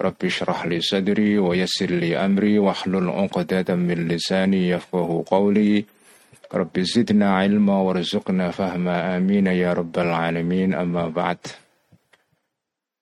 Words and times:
رب 0.00 0.20
اشرح 0.24 0.66
لي 0.66 0.80
صدري 0.80 1.38
ويسر 1.38 1.90
لي 1.90 2.16
أمري 2.16 2.58
واحلل 2.58 3.08
عقدة 3.08 3.74
من 3.74 4.08
لساني 4.08 4.68
يفقه 4.68 5.24
قولي 5.26 5.84
رب 6.54 6.74
زدنا 6.80 7.36
علما 7.36 7.76
وارزقنا 7.80 8.50
فهما 8.50 9.16
آمين 9.16 9.46
يا 9.46 9.72
رب 9.72 9.98
العالمين 9.98 10.74
أما 10.74 11.08
بعد 11.08 11.38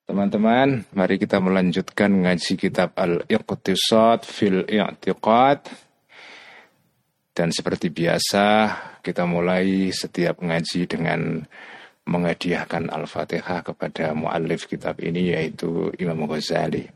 Teman-teman, 0.04 0.84
mari 0.92 1.16
kita 1.16 1.40
melanjutkan 1.40 2.28
ngaji 2.28 2.60
kitab 2.60 2.92
Al-Iqtisad 2.92 4.20
fil 4.28 4.60
I'tiqad. 4.68 5.64
Dan 7.32 7.48
seperti 7.48 7.88
biasa, 7.88 8.46
kita 9.00 9.24
mulai 9.24 9.88
setiap 9.88 10.44
ngaji 10.44 10.80
dengan 10.84 11.40
menghadiahkan 12.09 12.89
Al-Fatihah 12.89 13.61
kepada 13.61 14.17
muallif 14.17 14.65
kitab 14.65 14.97
ini 14.97 15.37
yaitu 15.37 15.93
Imam 16.01 16.25
Ghazali. 16.25 16.89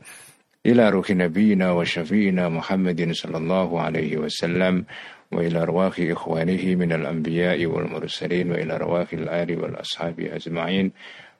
Ila 0.66 0.90
ruhi 0.90 1.14
nabiyina 1.14 1.70
wa 1.70 1.86
syafi'ina 1.86 2.50
Muhammadin 2.50 3.14
sallallahu 3.14 3.78
alaihi 3.78 4.18
wasallam 4.18 4.82
wa 5.30 5.38
ila 5.38 5.62
arwahi 5.62 6.10
ikhwanihi 6.10 6.74
min 6.74 6.90
al-anbiya'i 6.90 7.68
wal 7.70 7.86
mursalin 7.86 8.50
wa 8.50 8.58
ila 8.58 8.82
arwahi 8.82 9.22
al-ali 9.22 9.54
wal 9.54 9.76
ashabi 9.78 10.32
ajma'in 10.34 10.90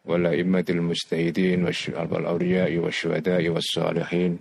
wa 0.05 0.21
la 0.21 0.37
immatil 0.37 0.85
mujtahidin 0.85 1.65
wal 1.65 2.27
awliya'i 2.29 2.77
wa 2.77 2.93
syuhada'i 2.93 3.49
was 3.49 3.65
salihin 3.73 4.39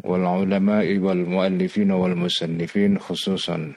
wal 0.00 0.24
ulama'i 0.24 0.96
wal 0.98 1.20
muallifin 1.20 1.92
wal 1.92 2.16
musannifin 2.16 2.96
khususan 2.96 3.76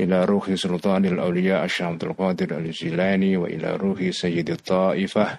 إلى 0.00 0.24
روح 0.24 0.54
سلطان 0.54 1.04
الأولياء 1.04 1.64
الشيخ 1.64 1.86
عبد 1.86 2.04
القادر 2.04 2.58
الجيلاني 2.58 3.36
وإلى 3.36 3.76
روح 3.76 4.10
سيد 4.10 4.50
الطائفة 4.50 5.38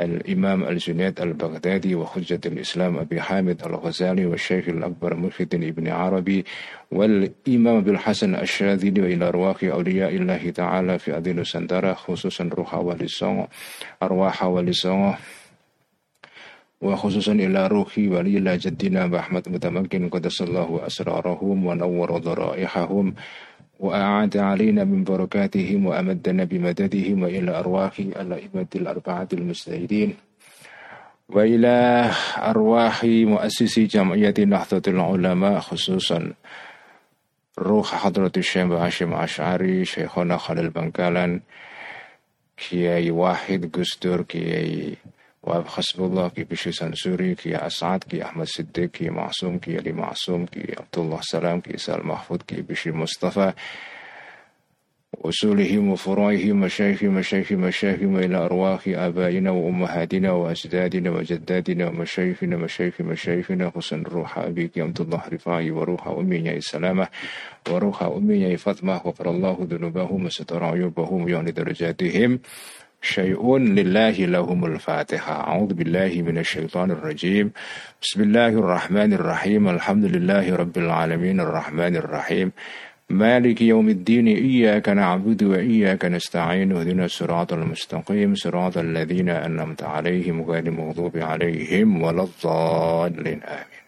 الإمام 0.00 0.64
الجنيد 0.64 1.20
البغدادي 1.20 1.94
وحجة 1.94 2.40
الإسلام 2.46 2.98
أبي 2.98 3.20
حامد 3.20 3.62
الغزالي 3.66 4.26
والشيخ 4.26 4.68
الأكبر 4.68 5.16
محي 5.16 5.42
ابن 5.52 5.88
عربي 5.88 6.44
والإمام 6.92 7.80
بالحسن 7.80 8.34
الشاذلي 8.34 9.00
وإلى 9.02 9.28
أرواح 9.28 9.64
أولياء 9.64 10.16
الله 10.16 10.50
تعالى 10.50 10.98
في 10.98 11.16
أدين 11.16 11.44
سندرة 11.44 11.92
خصوصا 11.92 12.44
روح 12.52 12.74
ولسان 12.74 13.46
أرواح 14.02 14.44
ولسان 14.44 15.14
وخصوصا 16.80 17.32
إلى 17.32 17.66
روح 17.66 17.98
ولي 17.98 18.38
الله 18.38 18.56
جدنا 18.56 19.18
أحمد 19.18 19.48
متمكن 19.48 20.08
قدس 20.08 20.42
الله 20.42 20.86
أسرارهم 20.86 21.66
ونور 21.66 22.18
ضرائحهم 22.18 23.14
وأعاد 23.80 24.36
علينا 24.36 24.84
من 24.84 25.04
بركاتهم 25.04 25.86
وأمدنا 25.86 26.44
بمددهم 26.44 27.22
وإلى 27.22 27.58
أرواح 27.58 27.98
الأئمة 27.98 28.66
الأربعة 28.74 29.28
المجتهدين. 29.32 30.14
وإلى 31.28 32.10
أرواح 32.38 33.04
مؤسسي 33.04 33.84
جمعية 33.84 34.34
نهضة 34.38 34.82
العلماء 34.88 35.58
خصوصا 35.60 36.32
روح 37.58 37.94
حضرة 37.94 38.32
الشيخ 38.36 38.66
هاشم 38.72 39.12
أشعري 39.14 39.84
شيخنا 39.84 40.36
خليل 40.36 40.70
بنكالان 40.70 41.40
كياي 42.56 43.10
واحد 43.10 43.70
قستور 43.74 44.22
كياي 44.22 44.96
وأب 45.46 45.66
حسب 45.66 46.04
الله 46.04 46.28
كي 46.28 46.44
بشي 46.44 46.72
سنسوري 46.72 47.34
كي 47.34 47.56
أسعد 47.56 48.04
كي 48.04 48.22
أحمد 48.22 48.46
صديق 48.46 48.90
كي 48.90 49.10
معصوم 49.10 49.58
كي 49.58 49.76
علي 49.76 49.92
معصوم 49.92 50.46
كي 50.46 50.74
عبد 50.78 50.98
الله 50.98 51.18
سلام 51.22 51.60
كي 51.60 51.76
سال 51.78 52.06
محفوظ 52.06 52.38
كي 52.46 52.62
بشي 52.62 52.90
مصطفى. 52.92 53.52
وصولهم 55.24 55.90
وفروعهم 55.90 56.60
مشايخ 56.60 57.02
مشايخ 57.02 57.52
مشايخهم 57.52 58.16
إلى 58.16 58.36
أرواح 58.36 58.80
آبائنا 58.88 59.50
وأمهاتنا 59.50 60.32
وأجدادنا 60.32 61.10
وجدادنا 61.10 61.88
ومشايخنا 61.88 62.56
مشايخ 62.56 63.00
مشايخنا 63.00 63.72
حسن 63.76 64.02
روح 64.02 64.38
أبيك 64.38 64.78
عبد 64.78 65.00
الله 65.00 65.22
رفاعي 65.32 65.70
وروح 65.70 66.08
أمي 66.08 66.60
سلامة. 66.60 67.08
وروح 67.70 68.02
أمي 68.02 68.56
فاطمة 68.56 68.96
غفر 68.96 69.30
الله 69.30 69.66
ذنوبهم 69.70 70.24
وستر 70.24 70.64
عيوبهم 70.64 71.28
يعني 71.28 71.50
درجاتهم. 71.50 72.40
شيء 73.06 73.58
لله 73.58 74.10
لهم 74.10 74.64
الفاتحة. 74.64 75.32
أعوذ 75.48 75.74
بالله 75.74 76.22
من 76.26 76.38
الشيطان 76.38 76.90
الرجيم. 76.90 77.52
بسم 78.02 78.22
الله 78.22 78.48
الرحمن 78.48 79.12
الرحيم. 79.12 79.68
الحمد 79.68 80.04
لله 80.04 80.56
رب 80.56 80.76
العالمين 80.78 81.40
الرحمن 81.40 81.96
الرحيم. 81.96 82.52
مالك 83.10 83.62
يوم 83.62 83.88
الدين. 83.88 84.26
إياك 84.26 84.88
نعبد 84.88 85.42
وإياك 85.42 86.04
نستعين. 86.04 86.72
اهدنا 86.72 87.04
الصراط 87.04 87.52
المستقيم. 87.52 88.34
صراط 88.34 88.78
الذين 88.78 89.28
أنعمت 89.28 89.82
عليهم 89.82 90.42
غير 90.42 90.66
المغضوب 90.66 91.16
عليهم 91.16 92.02
ولا 92.02 92.22
الضالين. 92.22 93.40
آمين. 93.42 93.82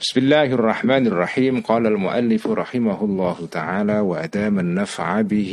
بسم 0.00 0.20
الله 0.20 0.44
الرحمن 0.44 1.06
الرحيم. 1.06 1.60
قال 1.60 1.86
المؤلف 1.86 2.46
رحمه 2.46 3.04
الله 3.04 3.48
تعالى 3.52 4.00
وأدام 4.00 4.58
النفع 4.58 5.20
به 5.20 5.52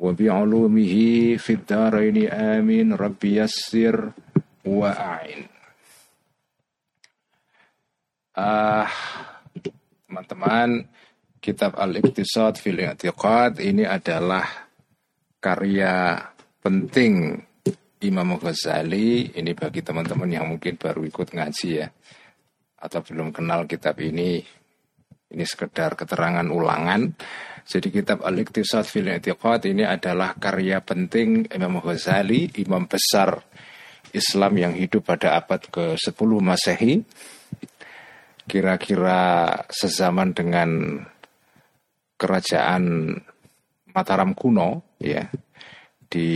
وبعلومه 0.00 0.94
في 1.36 1.52
الدارين 1.52 2.28
آمين 2.28 2.92
رب 2.94 3.22
يسر 3.24 4.10
وأعين 4.64 5.60
Ah, 8.40 8.88
teman-teman, 10.06 10.86
kitab 11.42 11.76
Al-Iqtisad 11.76 12.56
fil 12.56 12.78
I'tiqad 12.78 13.58
ini 13.60 13.84
adalah 13.84 14.46
karya 15.42 16.16
penting 16.62 17.36
Imam 18.00 18.38
Ghazali. 18.40 19.34
Ini 19.34 19.52
bagi 19.52 19.84
teman-teman 19.84 20.30
yang 20.30 20.46
mungkin 20.48 20.78
baru 20.80 21.04
ikut 21.04 21.36
ngaji 21.36 21.68
ya 21.68 21.90
atau 22.80 23.00
belum 23.04 23.28
kenal 23.34 23.68
kitab 23.68 24.00
ini. 24.00 24.40
Ini 25.30 25.44
sekedar 25.44 25.98
keterangan 25.98 26.46
ulangan 26.48 27.12
jadi 27.65 27.89
kitab 27.89 28.21
Al-Iqtisad 28.21 28.85
fil 28.85 29.09
I'tiqad 29.09 29.65
ini 29.65 29.81
adalah 29.81 30.37
karya 30.37 30.85
penting 30.85 31.49
Imam 31.49 31.81
Ghazali, 31.81 32.53
imam 32.61 32.85
besar 32.85 33.41
Islam 34.13 34.53
yang 34.61 34.73
hidup 34.77 35.09
pada 35.09 35.33
abad 35.33 35.65
ke-10 35.73 36.29
Masehi. 36.45 37.01
Kira-kira 38.45 39.49
sezaman 39.73 40.37
dengan 40.37 41.01
kerajaan 42.21 43.17
Mataram 43.95 44.37
kuno 44.37 44.85
ya 45.01 45.25
di 46.05 46.27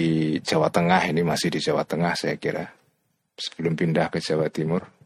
Jawa 0.42 0.74
Tengah 0.74 1.14
ini 1.14 1.22
masih 1.22 1.54
di 1.54 1.60
Jawa 1.62 1.86
Tengah 1.86 2.18
saya 2.18 2.42
kira 2.42 2.66
sebelum 3.38 3.78
pindah 3.78 4.10
ke 4.10 4.18
Jawa 4.18 4.50
Timur. 4.50 4.99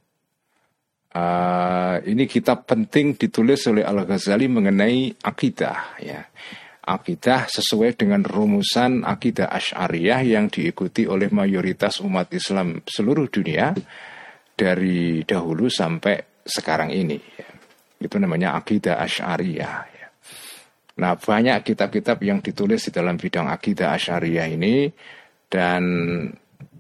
Uh, 1.13 2.01
ini 2.09 2.25
kitab 2.25 2.65
penting 2.65 3.13
ditulis 3.13 3.69
oleh 3.69 3.85
Al 3.85 4.01
Ghazali 4.01 4.49
mengenai 4.49 5.13
akidah 5.21 6.01
ya. 6.01 6.25
Akidah 6.83 7.47
sesuai 7.47 7.95
dengan 7.95 8.25
rumusan 8.25 9.05
akidah 9.05 9.47
Asy'ariyah 9.47 10.25
yang 10.25 10.49
diikuti 10.49 11.07
oleh 11.07 11.31
mayoritas 11.31 12.01
umat 12.03 12.33
Islam 12.33 12.81
seluruh 12.83 13.29
dunia 13.29 13.71
dari 14.57 15.21
dahulu 15.23 15.69
sampai 15.69 16.43
sekarang 16.43 16.89
ini. 16.91 17.15
Ya. 17.15 17.49
Itu 18.01 18.17
namanya 18.17 18.57
akidah 18.57 18.97
Asy'ariyah. 18.99 19.77
Ya. 19.93 20.07
Nah 20.97 21.13
banyak 21.13 21.61
kitab-kitab 21.61 22.19
yang 22.25 22.41
ditulis 22.41 22.89
di 22.89 22.91
dalam 22.91 23.21
bidang 23.21 23.53
akidah 23.53 23.93
Asy'ariyah 23.95 24.47
ini 24.49 24.89
dan 25.45 25.83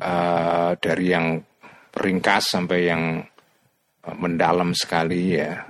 uh, 0.01 0.71
dari 0.81 1.05
yang 1.05 1.37
ringkas 1.93 2.57
sampai 2.57 2.79
yang 2.89 3.21
mendalam 4.11 4.75
sekali 4.75 5.39
ya. 5.39 5.63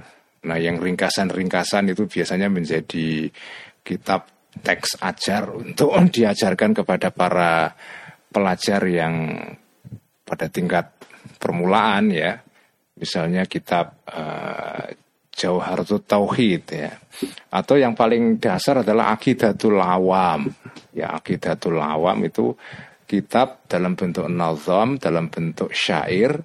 Nah, 0.44 0.58
yang 0.60 0.82
ringkasan-ringkasan 0.82 1.94
itu 1.94 2.10
biasanya 2.10 2.50
menjadi 2.50 3.30
kitab 3.86 4.28
teks 4.60 5.00
ajar 5.00 5.54
untuk 5.54 5.94
diajarkan 6.16 6.74
kepada 6.74 7.14
para 7.14 7.72
pelajar 8.34 8.82
yang 8.90 9.38
pada 10.26 10.50
tingkat 10.50 10.90
permulaan 11.38 12.10
ya. 12.10 12.42
Misalnya 12.98 13.46
kitab 13.50 14.06
uh, 14.10 14.86
Jauharatul 15.34 16.06
Tauhid 16.06 16.64
ya. 16.70 16.94
Atau 17.54 17.78
yang 17.78 17.98
paling 17.98 18.38
dasar 18.38 18.86
adalah 18.86 19.14
Aqidatul 19.18 19.82
Awam. 19.82 20.50
Ya, 20.94 21.14
Aqidatul 21.18 21.82
Awam 21.82 22.26
itu 22.26 22.54
kitab 23.10 23.66
dalam 23.66 23.98
bentuk 23.98 24.30
nazam, 24.30 24.98
dalam 25.02 25.30
bentuk 25.30 25.74
syair 25.74 26.38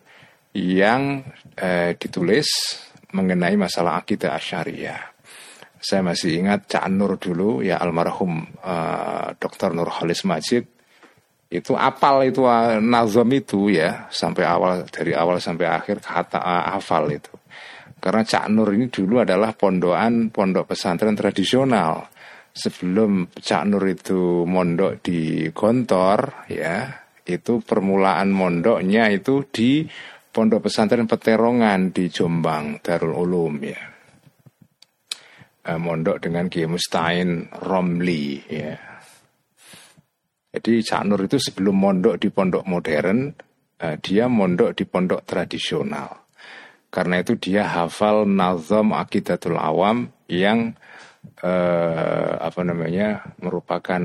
yang 0.56 1.24
eh, 1.56 1.96
ditulis 1.98 2.48
mengenai 3.12 3.56
masalah 3.56 4.00
akidah 4.00 4.36
asyariah. 4.36 5.00
Saya 5.78 6.02
masih 6.02 6.42
ingat 6.42 6.66
Cak 6.66 6.90
Nur 6.90 7.16
dulu 7.20 7.62
ya 7.62 7.78
almarhum 7.78 8.44
eh, 8.62 9.28
Dr. 9.36 9.76
Nur 9.76 9.88
Khalis 9.92 10.24
Majid 10.24 10.78
itu 11.48 11.72
apal 11.72 12.28
itu 12.28 12.44
uh, 12.44 12.76
nazam 12.76 13.28
itu 13.32 13.72
ya 13.72 14.04
sampai 14.12 14.44
awal 14.44 14.84
dari 14.84 15.16
awal 15.16 15.40
sampai 15.40 15.64
akhir 15.64 16.04
kata 16.04 16.36
uh, 16.36 16.76
hafal 16.76 17.08
itu. 17.08 17.32
Karena 17.98 18.22
Cak 18.22 18.52
Nur 18.52 18.68
ini 18.76 18.92
dulu 18.92 19.24
adalah 19.24 19.56
pondokan 19.56 20.28
pondok 20.28 20.70
pesantren 20.70 21.16
tradisional. 21.16 22.06
Sebelum 22.52 23.32
Cak 23.32 23.64
Nur 23.64 23.84
itu 23.88 24.44
mondok 24.44 25.00
di 25.00 25.48
Gontor 25.50 26.46
ya, 26.52 26.84
itu 27.24 27.64
permulaan 27.64 28.28
mondoknya 28.28 29.08
itu 29.08 29.42
di 29.48 29.88
pondok 30.38 30.70
pesantren 30.70 31.10
Peterongan 31.10 31.90
di 31.90 32.06
Jombang 32.06 32.78
Darul 32.78 33.10
Ulum 33.10 33.58
ya. 33.58 33.82
Eh, 35.66 35.74
mondok 35.82 36.22
dengan 36.22 36.46
Kiai 36.46 36.70
Mustain 36.70 37.50
Romli 37.58 38.38
ya. 38.46 38.78
Jadi 40.54 40.78
Cak 40.86 41.02
Nur 41.10 41.26
itu 41.26 41.42
sebelum 41.42 41.74
mondok 41.74 42.22
di 42.22 42.30
pondok 42.30 42.62
modern, 42.70 43.34
eh, 43.82 43.98
dia 43.98 44.30
mondok 44.30 44.78
di 44.78 44.86
pondok 44.86 45.26
tradisional. 45.26 46.30
Karena 46.86 47.18
itu 47.18 47.34
dia 47.34 47.66
hafal 47.66 48.22
nazam 48.22 48.94
akidatul 48.94 49.58
awam 49.58 50.06
yang 50.30 50.78
eh, 51.42 52.32
apa 52.38 52.62
namanya 52.62 53.34
merupakan 53.42 54.02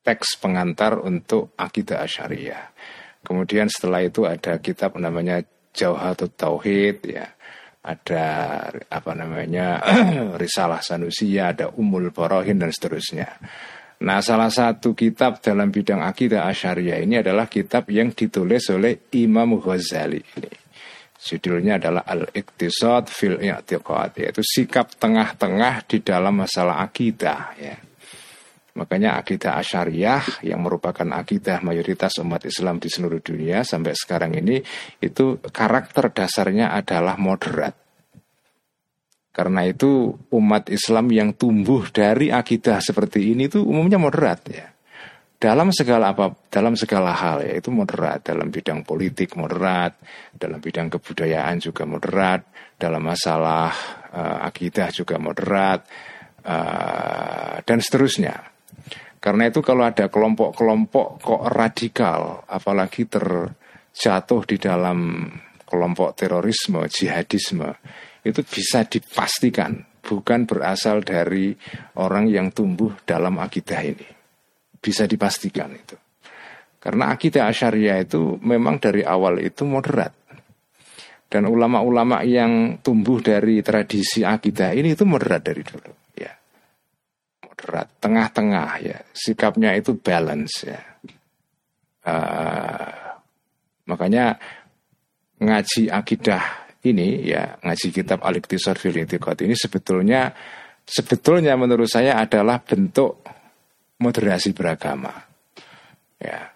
teks 0.00 0.40
pengantar 0.40 0.96
untuk 0.96 1.52
akidah 1.60 2.08
asyariah. 2.08 2.72
Kemudian 3.26 3.66
setelah 3.66 4.06
itu 4.06 4.22
ada 4.22 4.62
kitab 4.62 4.94
namanya 4.94 5.42
Jauhatut 5.74 6.38
Tauhid 6.38 7.04
ya 7.10 7.26
ada 7.86 8.24
apa 8.90 9.12
namanya 9.14 9.78
risalah 10.42 10.82
Sanusia, 10.82 11.54
ada 11.54 11.70
Umul 11.70 12.10
Borohin 12.10 12.58
dan 12.58 12.74
seterusnya. 12.74 13.30
Nah, 13.96 14.20
salah 14.20 14.52
satu 14.52 14.92
kitab 14.92 15.40
dalam 15.40 15.72
bidang 15.72 16.04
akidah 16.04 16.50
Asyariah 16.50 17.00
ini 17.00 17.22
adalah 17.22 17.48
kitab 17.48 17.88
yang 17.88 18.12
ditulis 18.12 18.68
oleh 18.68 19.08
Imam 19.16 19.56
Ghazali 19.56 20.20
ini. 20.20 20.52
Judulnya 21.16 21.80
adalah 21.80 22.04
Al-Iqtisad 22.04 23.08
fil 23.08 23.40
I'tiqad, 23.40 24.20
yaitu 24.20 24.44
sikap 24.44 24.92
tengah-tengah 25.00 25.88
di 25.88 26.04
dalam 26.04 26.44
masalah 26.44 26.84
akidah 26.84 27.56
ya. 27.56 27.85
Makanya 28.76 29.16
akidah 29.16 29.56
asyariah 29.56 30.44
yang 30.44 30.60
merupakan 30.60 31.08
akidah 31.16 31.64
mayoritas 31.64 32.20
umat 32.20 32.44
Islam 32.44 32.76
di 32.76 32.92
seluruh 32.92 33.24
dunia 33.24 33.64
sampai 33.64 33.96
sekarang 33.96 34.36
ini 34.36 34.60
itu 35.00 35.40
karakter 35.40 36.12
dasarnya 36.12 36.76
adalah 36.76 37.16
moderat. 37.16 37.72
Karena 39.32 39.64
itu 39.64 40.12
umat 40.32 40.68
Islam 40.68 41.08
yang 41.08 41.32
tumbuh 41.32 41.88
dari 41.88 42.28
akidah 42.28 42.80
seperti 42.84 43.32
ini 43.32 43.48
itu 43.48 43.64
umumnya 43.64 43.96
moderat 43.96 44.40
ya. 44.48 44.68
Dalam 45.36 45.68
segala 45.68 46.16
apa 46.16 46.32
dalam 46.48 46.72
segala 46.80 47.12
hal 47.12 47.44
ya 47.44 47.60
itu 47.60 47.68
moderat 47.68 48.24
dalam 48.24 48.48
bidang 48.48 48.84
politik 48.84 49.36
moderat, 49.36 50.00
dalam 50.32 50.60
bidang 50.60 50.88
kebudayaan 50.88 51.60
juga 51.60 51.84
moderat, 51.84 52.48
dalam 52.80 53.04
masalah 53.04 53.68
uh, 54.12 54.40
akidah 54.48 54.88
juga 54.88 55.20
moderat 55.20 55.84
uh, 56.40 57.60
dan 57.60 57.78
seterusnya. 57.84 58.55
Karena 59.26 59.50
itu 59.50 59.58
kalau 59.58 59.82
ada 59.82 60.06
kelompok-kelompok 60.06 61.06
kok 61.18 61.42
radikal, 61.50 62.46
apalagi 62.46 63.10
terjatuh 63.10 64.42
di 64.46 64.56
dalam 64.60 65.26
kelompok 65.66 66.14
terorisme, 66.14 66.86
jihadisme, 66.86 67.74
itu 68.22 68.40
bisa 68.46 68.86
dipastikan 68.86 69.82
bukan 69.98 70.46
berasal 70.46 71.02
dari 71.02 71.50
orang 71.98 72.30
yang 72.30 72.54
tumbuh 72.54 72.94
dalam 73.02 73.42
akidah 73.42 73.82
ini. 73.82 74.06
Bisa 74.78 75.10
dipastikan 75.10 75.74
itu. 75.74 75.98
Karena 76.78 77.10
akidah 77.10 77.50
asyariah 77.50 78.06
itu 78.06 78.38
memang 78.46 78.78
dari 78.78 79.02
awal 79.02 79.42
itu 79.42 79.66
moderat. 79.66 80.14
Dan 81.26 81.50
ulama-ulama 81.50 82.22
yang 82.22 82.78
tumbuh 82.78 83.18
dari 83.18 83.58
tradisi 83.58 84.22
akidah 84.22 84.70
ini 84.70 84.94
itu 84.94 85.02
moderat 85.02 85.42
dari 85.42 85.66
dulu 85.66 86.05
moderat, 87.66 87.98
tengah-tengah 87.98 88.70
ya. 88.78 88.98
Sikapnya 89.10 89.74
itu 89.74 89.98
balance 89.98 90.62
ya. 90.62 90.78
Uh, 92.06 93.18
makanya 93.90 94.38
ngaji 95.42 95.90
akidah 95.90 96.70
ini 96.86 97.26
ya 97.26 97.58
ngaji 97.58 97.90
kitab 97.90 98.22
Al-Iqtisar 98.22 98.78
fil 98.78 98.94
ini 98.94 99.58
sebetulnya 99.58 100.30
sebetulnya 100.86 101.58
menurut 101.58 101.90
saya 101.90 102.22
adalah 102.22 102.62
bentuk 102.62 103.26
moderasi 103.98 104.54
beragama. 104.54 105.10
Ya. 106.22 106.54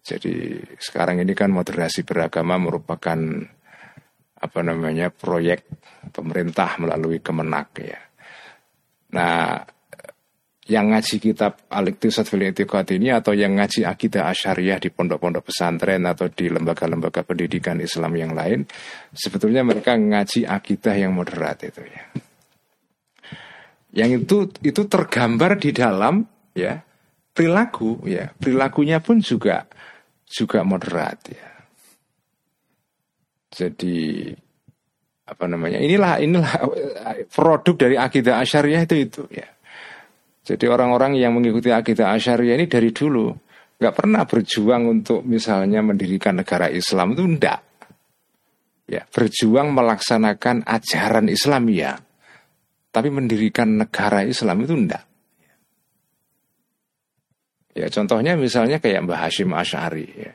Jadi 0.00 0.64
sekarang 0.80 1.20
ini 1.20 1.36
kan 1.36 1.52
moderasi 1.52 2.00
beragama 2.08 2.56
merupakan 2.56 3.20
apa 4.40 4.60
namanya 4.64 5.12
proyek 5.12 5.68
pemerintah 6.16 6.80
melalui 6.80 7.20
Kemenak 7.20 7.68
ya. 7.76 8.00
Nah, 9.12 9.60
yang 10.68 10.92
ngaji 10.92 11.16
kitab 11.16 11.64
Al-Iqtisad 11.72 12.28
fil 12.28 12.44
ini 12.44 13.08
atau 13.08 13.32
yang 13.32 13.56
ngaji 13.56 13.88
akidah 13.88 14.28
asyariah 14.28 14.76
di 14.76 14.92
pondok-pondok 14.92 15.48
pesantren 15.48 16.04
atau 16.04 16.28
di 16.28 16.52
lembaga-lembaga 16.52 17.24
pendidikan 17.24 17.80
Islam 17.80 18.12
yang 18.20 18.36
lain 18.36 18.68
sebetulnya 19.16 19.64
mereka 19.64 19.96
ngaji 19.96 20.44
akidah 20.44 20.92
yang 20.92 21.16
moderat 21.16 21.64
itu 21.64 21.80
ya. 21.88 22.04
Yang 23.96 24.10
itu 24.20 24.36
itu 24.68 24.82
tergambar 24.84 25.56
di 25.56 25.72
dalam 25.72 26.28
ya 26.52 26.84
perilaku 27.32 28.04
ya. 28.04 28.28
Perilakunya 28.36 29.00
pun 29.00 29.24
juga 29.24 29.64
juga 30.28 30.68
moderat 30.68 31.32
ya. 31.32 31.48
Jadi 33.48 34.28
apa 35.32 35.44
namanya? 35.48 35.80
Inilah 35.80 36.20
inilah 36.20 36.52
produk 37.32 37.88
dari 37.88 37.96
akidah 37.96 38.44
asyariah 38.44 38.84
itu 38.84 38.96
itu 39.00 39.24
ya 39.32 39.48
jadi 40.48 40.64
orang-orang 40.72 41.20
yang 41.20 41.36
mengikuti 41.36 41.68
akidah 41.68 42.16
Asyariah 42.16 42.56
ini 42.56 42.64
dari 42.64 42.88
dulu 42.88 43.36
nggak 43.76 43.92
pernah 43.92 44.24
berjuang 44.24 44.88
untuk 44.88 45.20
misalnya 45.28 45.84
mendirikan 45.84 46.40
negara 46.40 46.72
Islam 46.72 47.12
itu 47.12 47.22
enggak. 47.28 47.60
Ya, 48.88 49.04
berjuang 49.04 49.76
melaksanakan 49.76 50.64
ajaran 50.64 51.28
Islam 51.28 51.68
ya. 51.68 52.00
Tapi 52.88 53.12
mendirikan 53.12 53.76
negara 53.76 54.24
Islam 54.24 54.64
itu 54.64 54.72
enggak. 54.72 55.04
Ya, 57.76 57.92
contohnya 57.92 58.32
misalnya 58.34 58.80
kayak 58.80 59.04
Mbah 59.04 59.28
Hashim 59.28 59.52
Asyari 59.52 60.08
ya. 60.16 60.32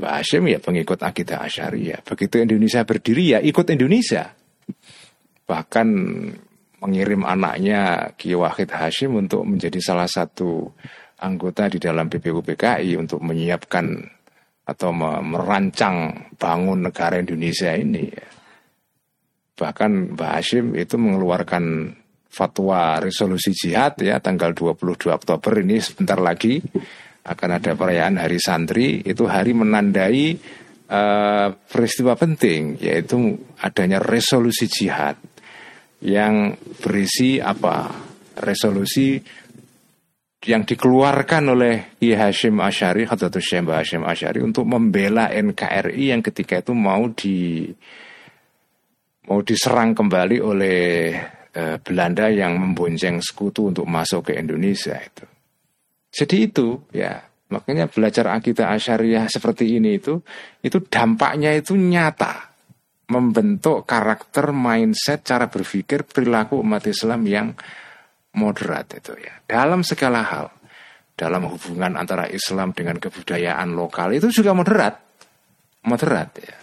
Mbah 0.00 0.24
Hashim 0.24 0.48
ya 0.48 0.56
pengikut 0.56 1.04
akidah 1.04 1.44
Asyari 1.44 1.92
ya. 1.92 2.00
Begitu 2.00 2.40
Indonesia 2.40 2.80
berdiri 2.88 3.36
ya 3.36 3.38
ikut 3.44 3.68
Indonesia. 3.68 4.32
Bahkan 5.44 5.88
mengirim 6.82 7.22
anaknya 7.22 8.10
Ki 8.18 8.34
Wahid 8.34 8.74
Hashim 8.74 9.14
untuk 9.14 9.46
menjadi 9.46 9.78
salah 9.78 10.10
satu 10.10 10.66
anggota 11.22 11.70
di 11.70 11.78
dalam 11.78 12.10
BPUPKI 12.10 12.98
untuk 12.98 13.22
menyiapkan 13.22 14.02
atau 14.66 14.90
merancang 15.22 16.26
bangun 16.34 16.90
negara 16.90 17.22
Indonesia 17.22 17.70
ini. 17.78 18.10
Bahkan 19.54 20.18
Mbak 20.18 20.32
Hashim 20.34 20.74
itu 20.74 20.98
mengeluarkan 20.98 21.94
fatwa 22.26 22.98
resolusi 22.98 23.54
jihad 23.54 24.00
ya 24.02 24.18
tanggal 24.18 24.56
22 24.56 25.12
Oktober 25.12 25.52
ini 25.62 25.78
sebentar 25.78 26.16
lagi 26.18 26.58
akan 27.22 27.50
ada 27.60 27.76
perayaan 27.76 28.16
Hari 28.18 28.40
Santri 28.40 29.04
itu 29.04 29.28
hari 29.28 29.52
menandai 29.52 30.40
uh, 30.88 31.52
peristiwa 31.54 32.16
penting 32.16 32.80
yaitu 32.80 33.36
adanya 33.60 34.00
resolusi 34.00 34.64
jihad 34.64 35.20
yang 36.02 36.58
berisi 36.82 37.38
apa 37.38 37.90
resolusi 38.42 39.22
yang 40.42 40.66
dikeluarkan 40.66 41.54
oleh 41.54 41.74
Ki 42.02 42.18
Hashim 42.18 42.58
Asyari 42.58 43.06
atau 43.06 43.30
Syekh 43.30 43.70
Hashim 43.70 44.02
Asyari 44.02 44.42
untuk 44.42 44.66
membela 44.66 45.30
NKRI 45.30 46.10
yang 46.10 46.18
ketika 46.18 46.58
itu 46.58 46.74
mau 46.74 47.06
di 47.14 47.70
mau 49.30 49.38
diserang 49.46 49.94
kembali 49.94 50.42
oleh 50.42 50.80
eh, 51.54 51.76
Belanda 51.78 52.26
yang 52.26 52.58
membonceng 52.58 53.22
sekutu 53.22 53.70
untuk 53.70 53.86
masuk 53.86 54.34
ke 54.34 54.42
Indonesia 54.42 54.98
itu. 54.98 55.26
Jadi 56.10 56.36
itu 56.50 56.90
ya 56.90 57.22
makanya 57.46 57.86
belajar 57.86 58.32
akidah 58.34 58.74
asyariah 58.74 59.30
seperti 59.30 59.78
ini 59.78 60.00
itu 60.00 60.18
itu 60.64 60.82
dampaknya 60.88 61.54
itu 61.54 61.76
nyata 61.78 62.51
membentuk 63.10 63.84
karakter, 63.88 64.54
mindset, 64.54 65.26
cara 65.26 65.50
berpikir, 65.50 66.06
perilaku 66.06 66.62
umat 66.62 66.86
Islam 66.86 67.26
yang 67.26 67.48
moderat 68.38 68.88
itu 68.96 69.12
ya. 69.18 69.34
Dalam 69.44 69.82
segala 69.82 70.22
hal. 70.24 70.46
Dalam 71.12 71.44
hubungan 71.44 72.00
antara 72.00 72.24
Islam 72.26 72.72
dengan 72.72 72.96
kebudayaan 72.96 73.76
lokal 73.76 74.16
itu 74.16 74.32
juga 74.32 74.56
moderat. 74.56 74.96
Moderat 75.84 76.30
ya. 76.40 76.56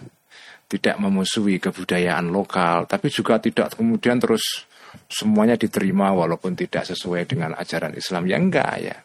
tidak 0.70 1.02
memusuhi 1.02 1.58
kebudayaan 1.58 2.30
lokal, 2.30 2.86
tapi 2.86 3.10
juga 3.10 3.42
tidak 3.42 3.74
kemudian 3.74 4.22
terus 4.22 4.70
semuanya 5.10 5.58
diterima 5.58 6.14
walaupun 6.14 6.54
tidak 6.54 6.86
sesuai 6.86 7.26
dengan 7.26 7.58
ajaran 7.58 7.94
Islam. 7.98 8.30
Ya 8.30 8.38
enggak 8.38 8.74
ya. 8.78 8.98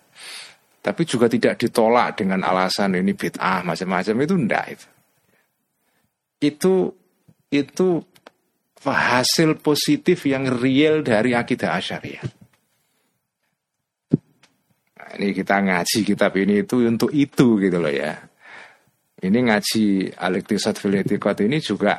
Tapi 0.85 1.03
juga 1.09 1.33
tidak 1.33 1.57
ditolak 1.57 2.21
dengan 2.21 2.45
alasan 2.45 2.93
ini 3.00 3.17
bid'ah 3.17 3.64
macam-macam 3.64 4.17
itu 4.21 4.35
enggak 4.37 4.67
itu. 4.76 4.87
Itu 6.45 6.73
itu 7.54 8.02
hasil 8.84 9.62
positif 9.64 10.28
yang 10.28 10.50
real 10.50 11.00
dari 11.00 11.32
akidah 11.32 11.78
asyariah. 11.78 12.26
Nah, 14.99 15.11
ini 15.16 15.32
kita 15.32 15.56
ngaji 15.62 15.99
kitab 16.04 16.32
ini 16.37 16.66
itu 16.66 16.84
untuk 16.84 17.14
itu 17.14 17.56
gitu 17.62 17.78
loh 17.80 17.92
ya. 17.92 18.18
Ini 19.25 19.38
ngaji 19.40 20.12
Al-Iqtisad 20.20 20.76
fil 20.76 21.00
ini 21.00 21.58
juga 21.64 21.96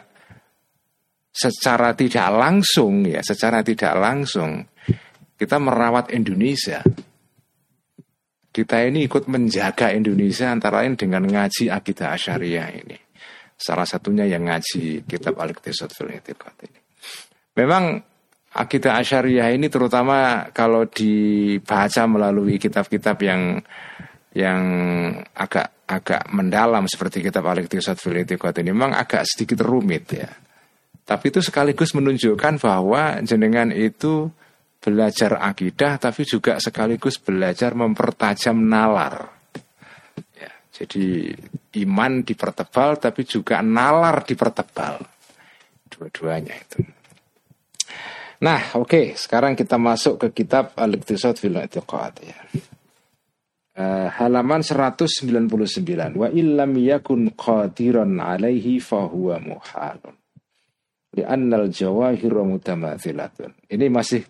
secara 1.34 1.98
tidak 1.98 2.30
langsung 2.30 3.02
ya, 3.10 3.26
secara 3.26 3.66
tidak 3.66 3.98
langsung 3.98 4.62
kita 5.36 5.58
merawat 5.58 6.14
Indonesia. 6.14 6.86
Kita 8.56 8.80
ini 8.88 9.04
ikut 9.04 9.28
menjaga 9.28 9.92
Indonesia 9.92 10.48
antara 10.48 10.80
lain 10.86 10.96
dengan 10.96 11.28
ngaji 11.28 11.68
akidah 11.68 12.16
asyariah 12.16 12.72
ini. 12.72 13.05
Salah 13.56 13.88
satunya 13.88 14.28
yang 14.28 14.52
ngaji 14.52 15.08
kitab 15.08 15.40
Al-Iqtisad 15.40 15.88
fil 15.96 16.12
ini. 16.12 16.80
Memang 17.56 18.04
akidah 18.56 19.00
asyariah 19.00 19.56
ini 19.56 19.72
terutama 19.72 20.52
kalau 20.52 20.84
dibaca 20.88 22.04
melalui 22.08 22.60
kitab-kitab 22.60 23.18
yang 23.24 23.64
yang 24.36 24.62
agak 25.32 25.88
agak 25.88 26.28
mendalam 26.36 26.84
seperti 26.92 27.24
kitab 27.24 27.48
Al-Iqtisad 27.48 27.96
fil 27.96 28.20
ini 28.20 28.72
memang 28.76 28.92
agak 28.92 29.24
sedikit 29.24 29.64
rumit 29.64 30.06
ya. 30.12 30.28
Tapi 31.06 31.30
itu 31.30 31.40
sekaligus 31.40 31.94
menunjukkan 31.94 32.58
bahwa 32.58 33.22
jenengan 33.22 33.70
itu 33.70 34.34
belajar 34.82 35.38
akidah 35.38 36.02
tapi 36.02 36.26
juga 36.26 36.58
sekaligus 36.58 37.22
belajar 37.22 37.78
mempertajam 37.78 38.58
nalar. 38.58 39.35
Jadi 40.76 41.32
iman 41.88 42.20
dipertebal 42.20 43.00
tapi 43.00 43.24
juga 43.24 43.64
nalar 43.64 44.28
dipertebal. 44.28 45.00
Dua-duanya 45.88 46.52
itu. 46.52 46.84
Nah, 48.44 48.76
oke, 48.76 48.84
okay, 48.84 49.06
sekarang 49.16 49.56
kita 49.56 49.80
masuk 49.80 50.28
ke 50.28 50.44
kitab 50.44 50.76
Al-Iqtisad 50.76 51.40
fil 51.40 51.56
ya. 51.56 51.72
Uh, 53.76 54.08
halaman 54.20 54.64
199 54.64 56.16
wa 56.16 56.28
illam 56.32 56.72
yakun 56.80 57.32
qadiran 57.36 58.24
alaihi 58.24 58.80
fahuwa 58.80 59.36
muhalun 59.44 60.16
annal 61.24 61.72
jawahir 61.72 62.32
mutamathilatun 62.36 63.52
ini 63.72 63.88
masih 63.88 64.24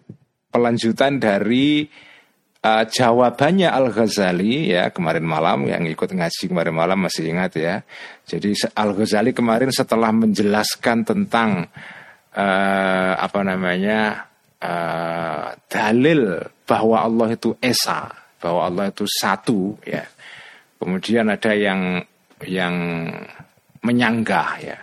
pelanjutan 0.49 1.17
dari 1.17 1.85
uh, 2.65 2.83
jawabannya 2.89 3.69
Al 3.69 3.93
Ghazali 3.93 4.73
ya 4.73 4.89
kemarin 4.89 5.21
malam 5.21 5.69
yang 5.69 5.85
ikut 5.85 6.09
ngaji 6.09 6.49
kemarin 6.49 6.73
malam 6.73 7.05
masih 7.05 7.29
ingat 7.29 7.53
ya 7.61 7.85
jadi 8.25 8.57
Al 8.73 8.97
Ghazali 8.97 9.37
kemarin 9.37 9.69
setelah 9.69 10.09
menjelaskan 10.09 11.05
tentang 11.05 11.69
uh, 12.33 13.13
apa 13.21 13.39
namanya 13.45 14.25
uh, 14.57 15.53
dalil 15.69 16.41
bahwa 16.65 17.05
Allah 17.05 17.37
itu 17.37 17.53
esa 17.61 18.25
bahwa 18.45 18.61
Allah 18.69 18.85
itu 18.93 19.09
satu 19.09 19.73
ya. 19.81 20.05
Kemudian 20.77 21.33
ada 21.33 21.49
yang 21.57 22.03
yang 22.45 22.75
menyanggah 23.81 24.49
ya. 24.61 24.77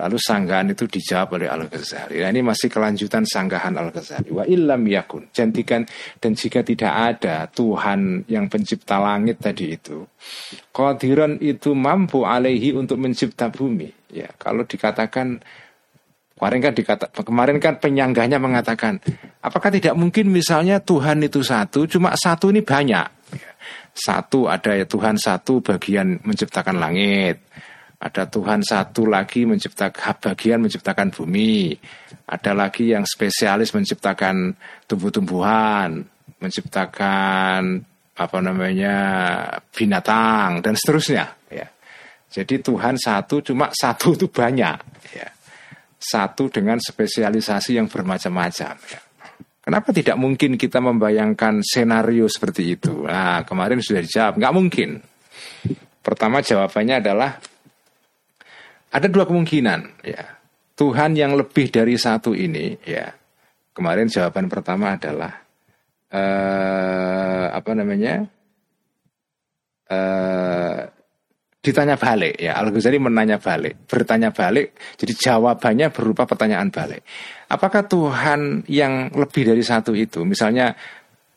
Lalu 0.00 0.16
sanggahan 0.16 0.72
itu 0.72 0.88
dijawab 0.88 1.36
oleh 1.36 1.48
Al-Ghazali. 1.52 2.24
Nah, 2.24 2.32
ini 2.32 2.40
masih 2.40 2.72
kelanjutan 2.72 3.28
sanggahan 3.28 3.76
Al-Ghazali. 3.76 4.32
Wa 4.32 4.48
illam 4.48 4.88
yakun. 4.88 5.28
Jantikan 5.28 5.84
dan 6.16 6.32
jika 6.32 6.64
tidak 6.64 6.88
ada 6.88 7.44
Tuhan 7.52 8.24
yang 8.24 8.48
pencipta 8.48 8.96
langit 8.96 9.44
tadi 9.44 9.76
itu. 9.76 10.08
Qadiran 10.72 11.36
itu 11.44 11.76
mampu 11.76 12.24
alaihi 12.24 12.72
untuk 12.72 12.96
mencipta 12.96 13.52
bumi. 13.52 13.92
Ya, 14.10 14.32
kalau 14.40 14.64
dikatakan 14.64 15.44
Kemarin 16.40 16.64
kan 16.64 16.72
dikata, 16.72 17.06
kemarin 17.20 17.60
kan 17.60 17.76
penyanggahnya 17.76 18.40
mengatakan, 18.40 18.96
apakah 19.44 19.68
tidak 19.68 19.92
mungkin 19.92 20.32
misalnya 20.32 20.80
Tuhan 20.80 21.20
itu 21.20 21.44
satu, 21.44 21.84
cuma 21.84 22.16
satu 22.16 22.48
ini 22.48 22.64
banyak. 22.64 23.04
Satu 23.92 24.48
ada 24.48 24.72
ya 24.72 24.88
Tuhan 24.88 25.20
satu 25.20 25.60
bagian 25.60 26.16
menciptakan 26.24 26.80
langit, 26.80 27.44
ada 28.00 28.24
Tuhan 28.24 28.64
satu 28.64 29.04
lagi 29.04 29.44
menciptakan 29.44 30.16
bagian 30.24 30.64
menciptakan 30.64 31.12
bumi, 31.12 31.76
ada 32.26 32.56
lagi 32.56 32.96
yang 32.96 33.04
spesialis 33.04 33.76
menciptakan 33.76 34.56
tumbuh-tumbuhan, 34.88 36.00
menciptakan 36.40 37.84
apa 38.16 38.38
namanya 38.40 38.96
binatang 39.72 40.64
dan 40.64 40.74
seterusnya. 40.76 41.36
Ya. 41.52 41.68
Jadi 42.32 42.64
Tuhan 42.64 42.96
satu, 42.96 43.44
cuma 43.44 43.68
satu 43.70 44.16
itu 44.16 44.32
banyak. 44.32 44.78
Ya 45.12 45.28
satu 46.00 46.48
dengan 46.48 46.80
spesialisasi 46.80 47.76
yang 47.76 47.86
bermacam-macam. 47.86 48.74
Ya. 48.88 49.00
Kenapa 49.60 49.92
tidak 49.92 50.16
mungkin 50.16 50.56
kita 50.56 50.80
membayangkan 50.80 51.60
senario 51.60 52.24
seperti 52.26 52.80
itu? 52.80 53.04
Nah, 53.04 53.44
kemarin 53.44 53.84
sudah 53.84 54.00
dijawab, 54.00 54.40
nggak 54.40 54.54
mungkin. 54.56 54.90
Pertama 56.00 56.40
jawabannya 56.40 57.04
adalah 57.04 57.36
ada 58.90 59.06
dua 59.06 59.24
kemungkinan. 59.26 60.04
Ya, 60.06 60.38
Tuhan 60.74 61.14
yang 61.14 61.38
lebih 61.38 61.70
dari 61.70 61.94
satu 61.96 62.34
ini, 62.34 62.74
ya. 62.82 63.10
Kemarin 63.70 64.10
jawaban 64.10 64.50
pertama 64.50 64.98
adalah 64.98 65.32
eh, 66.10 67.46
apa 67.54 67.70
namanya? 67.72 68.26
Eh, 69.90 70.80
ditanya 71.60 72.00
balik 72.00 72.40
ya 72.40 72.56
Al 72.56 72.72
Ghazali 72.72 72.96
menanya 72.96 73.36
balik 73.36 73.84
bertanya 73.84 74.32
balik 74.32 74.80
jadi 74.96 75.12
jawabannya 75.12 75.92
berupa 75.92 76.24
pertanyaan 76.24 76.72
balik 76.72 77.04
apakah 77.52 77.84
Tuhan 77.84 78.64
yang 78.64 79.12
lebih 79.12 79.52
dari 79.52 79.60
satu 79.60 79.92
itu 79.92 80.24
misalnya 80.24 80.72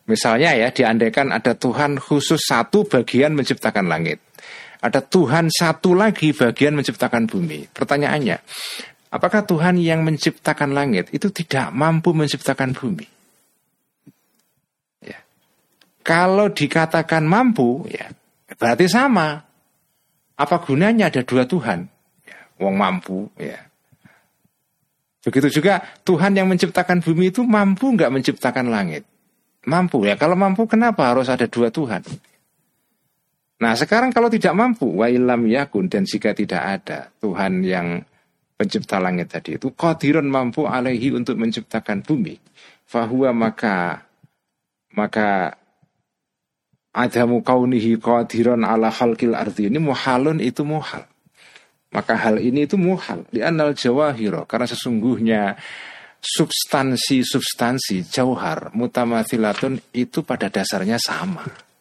misalnya 0.08 0.56
ya 0.56 0.72
diandaikan 0.72 1.28
ada 1.28 1.52
Tuhan 1.52 2.00
khusus 2.00 2.40
satu 2.40 2.88
bagian 2.88 3.36
menciptakan 3.36 3.84
langit 3.84 4.24
ada 4.84 5.00
Tuhan 5.00 5.48
satu 5.48 5.96
lagi 5.96 6.36
bagian 6.36 6.76
menciptakan 6.76 7.24
bumi 7.24 7.72
pertanyaannya 7.72 8.36
apakah 9.08 9.48
Tuhan 9.48 9.80
yang 9.80 10.04
menciptakan 10.04 10.76
langit 10.76 11.08
itu 11.16 11.32
tidak 11.32 11.72
mampu 11.72 12.12
menciptakan 12.12 12.76
bumi 12.76 13.08
ya 15.00 15.18
kalau 16.04 16.52
dikatakan 16.52 17.24
mampu 17.24 17.88
ya 17.88 18.12
berarti 18.60 18.84
sama 18.84 19.54
apa 20.34 20.56
gunanya 20.62 21.10
ada 21.10 21.22
dua 21.22 21.46
Tuhan? 21.46 21.86
Ya, 22.26 22.38
wong 22.58 22.74
mampu, 22.74 23.30
ya. 23.38 23.58
Begitu 25.22 25.62
juga 25.62 25.80
Tuhan 26.04 26.36
yang 26.36 26.50
menciptakan 26.50 27.00
bumi 27.00 27.32
itu 27.32 27.46
mampu 27.46 27.94
nggak 27.94 28.12
menciptakan 28.12 28.68
langit? 28.68 29.06
Mampu 29.64 30.04
ya. 30.04 30.20
Kalau 30.20 30.36
mampu 30.36 30.68
kenapa 30.68 31.08
harus 31.08 31.32
ada 31.32 31.48
dua 31.48 31.72
Tuhan? 31.72 32.04
Nah 33.64 33.72
sekarang 33.72 34.12
kalau 34.12 34.28
tidak 34.28 34.52
mampu, 34.52 34.92
wa 34.92 35.08
ilam 35.08 35.48
yakun 35.48 35.88
dan 35.88 36.04
jika 36.04 36.36
tidak 36.36 36.60
ada 36.60 37.08
Tuhan 37.16 37.64
yang 37.64 38.04
pencipta 38.60 39.00
langit 39.00 39.32
tadi 39.32 39.56
itu 39.56 39.72
qadirun 39.72 40.28
mampu 40.28 40.68
alaihi 40.68 41.16
untuk 41.16 41.40
menciptakan 41.40 42.04
bumi, 42.04 42.36
fahuwa 42.84 43.32
maka 43.32 44.04
maka 44.92 45.56
adamu 46.92 47.40
kaunihi 47.40 47.96
qadiran 47.96 48.68
ala 48.68 48.92
khalqil 48.92 49.32
ardi 49.32 49.72
ini 49.72 49.80
muhalun 49.80 50.44
itu 50.44 50.60
muhal. 50.60 51.08
Maka 51.88 52.20
hal 52.20 52.44
ini 52.44 52.68
itu 52.68 52.76
muhal 52.76 53.24
di 53.32 53.40
anal 53.40 53.72
jawahiro 53.72 54.44
karena 54.44 54.68
sesungguhnya 54.68 55.56
substansi-substansi 56.20 58.12
jauhar 58.12 58.76
mutamathilatun 58.76 59.80
itu 59.96 60.20
pada 60.20 60.52
dasarnya 60.52 61.00
sama. 61.00 61.73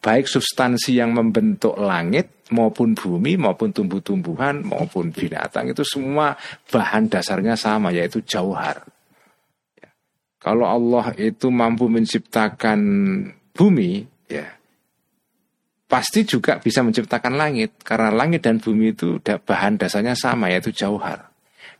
Baik 0.00 0.28
substansi 0.28 0.96
yang 1.00 1.12
membentuk 1.12 1.76
langit 1.76 2.44
maupun 2.52 2.92
bumi 2.92 3.40
maupun 3.40 3.72
tumbuh-tumbuhan 3.72 4.64
maupun 4.64 5.08
binatang 5.10 5.72
itu 5.72 5.80
semua 5.80 6.36
bahan 6.68 7.08
dasarnya 7.08 7.56
sama 7.56 7.88
yaitu 7.90 8.20
jauhar. 8.20 8.84
Ya. 9.80 9.88
Kalau 10.40 10.68
Allah 10.68 11.16
itu 11.16 11.48
mampu 11.48 11.88
menciptakan 11.88 12.80
bumi, 13.56 14.04
ya 14.28 14.48
pasti 15.94 16.26
juga 16.26 16.58
bisa 16.58 16.82
menciptakan 16.82 17.38
langit 17.38 17.78
karena 17.86 18.10
langit 18.10 18.42
dan 18.42 18.58
bumi 18.58 18.96
itu 18.96 19.20
bahan 19.22 19.78
dasarnya 19.78 20.18
sama 20.18 20.50
yaitu 20.50 20.72
jauhar 20.74 21.30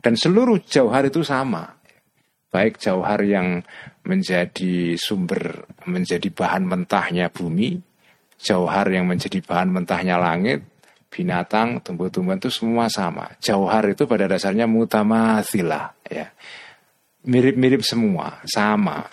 dan 0.04 0.14
seluruh 0.14 0.62
jauhar 0.62 1.08
itu 1.08 1.24
sama 1.26 1.74
baik 2.52 2.78
jauhar 2.78 3.24
yang 3.26 3.66
menjadi 4.06 4.94
sumber 4.94 5.66
menjadi 5.88 6.30
bahan 6.30 6.62
mentahnya 6.62 7.32
bumi 7.32 7.80
jauhar 8.40 8.90
yang 8.90 9.06
menjadi 9.06 9.40
bahan 9.42 9.70
mentahnya 9.70 10.18
langit 10.18 10.74
binatang, 11.14 11.78
tumbuh-tumbuhan 11.78 12.42
itu 12.42 12.50
semua 12.50 12.90
sama. 12.90 13.30
Jauhar 13.38 13.86
itu 13.86 14.10
pada 14.10 14.26
dasarnya 14.26 14.66
mutamatsilah 14.66 15.94
ya. 16.10 16.34
Mirip-mirip 17.24 17.86
semua, 17.86 18.42
sama. 18.44 19.06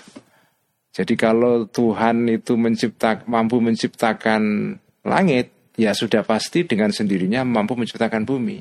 Jadi 0.92 1.14
kalau 1.16 1.70
Tuhan 1.70 2.28
itu 2.28 2.60
mencipta, 2.60 3.24
mampu 3.24 3.64
menciptakan 3.64 4.76
langit, 5.08 5.56
ya 5.80 5.96
sudah 5.96 6.26
pasti 6.28 6.68
dengan 6.68 6.92
sendirinya 6.92 7.48
mampu 7.48 7.80
menciptakan 7.80 8.28
bumi. 8.28 8.60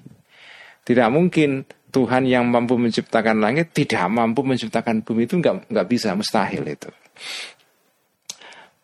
Tidak 0.87 1.09
mungkin 1.11 1.67
Tuhan 1.90 2.31
yang 2.31 2.47
mampu 2.47 2.79
menciptakan 2.79 3.43
langit 3.43 3.75
tidak 3.75 4.07
mampu 4.07 4.47
menciptakan 4.47 5.02
bumi 5.02 5.26
itu 5.26 5.43
nggak 5.43 5.75
nggak 5.75 5.87
bisa 5.90 6.14
mustahil 6.14 6.62
itu. 6.62 6.90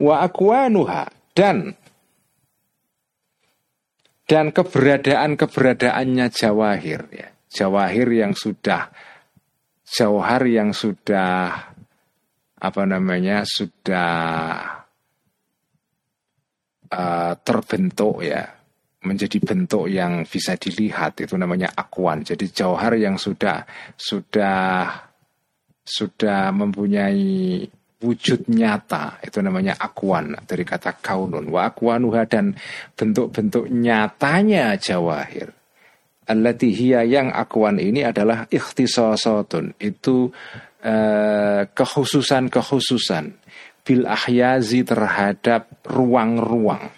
Wa 0.02 0.26
akwanuha 0.26 1.06
dan 1.36 1.76
dan 4.26 4.50
keberadaan 4.50 5.36
keberadaannya 5.36 6.26
jawahir 6.32 7.04
ya 7.12 7.28
jawahir 7.52 8.08
yang 8.08 8.32
sudah 8.32 8.90
jauhar 9.86 10.42
yang 10.48 10.74
sudah 10.74 11.70
apa 12.56 12.82
namanya 12.88 13.44
sudah 13.44 14.10
uh, 16.90 17.32
terbentuk 17.44 18.24
ya 18.24 18.56
menjadi 19.06 19.38
bentuk 19.38 19.86
yang 19.86 20.26
bisa 20.26 20.58
dilihat 20.58 21.14
itu 21.22 21.38
namanya 21.38 21.70
akuan. 21.78 22.26
Jadi 22.26 22.50
jauhar 22.50 22.98
yang 22.98 23.14
sudah 23.14 23.62
sudah 23.94 24.90
sudah 25.86 26.50
mempunyai 26.50 27.62
wujud 27.96 28.44
nyata 28.52 29.24
itu 29.24 29.40
namanya 29.40 29.80
akuan 29.80 30.36
dari 30.44 30.64
kata 30.68 31.00
kaunun. 31.00 31.48
Wa 31.48 31.72
akuanuha 31.72 32.28
dan 32.28 32.52
bentuk-bentuk 32.92 33.72
nyatanya 33.72 34.76
jawahir. 34.76 35.52
Allati 36.26 36.74
hiya 36.74 37.06
yang 37.06 37.30
akuan 37.30 37.78
ini 37.78 38.02
adalah 38.02 38.50
ikhtisasatun. 38.50 39.78
Itu 39.78 40.34
eh, 40.82 41.70
kekhususan-kekhususan. 41.70 43.24
Bil 43.86 44.02
ahyazi 44.02 44.82
terhadap 44.82 45.86
ruang-ruang. 45.86 46.90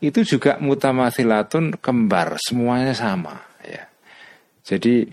Itu 0.00 0.24
juga 0.24 0.56
mutamathilatun 0.58 1.78
kembar 1.78 2.40
semuanya 2.40 2.96
sama 2.96 3.36
ya. 3.62 3.84
Jadi 4.64 5.06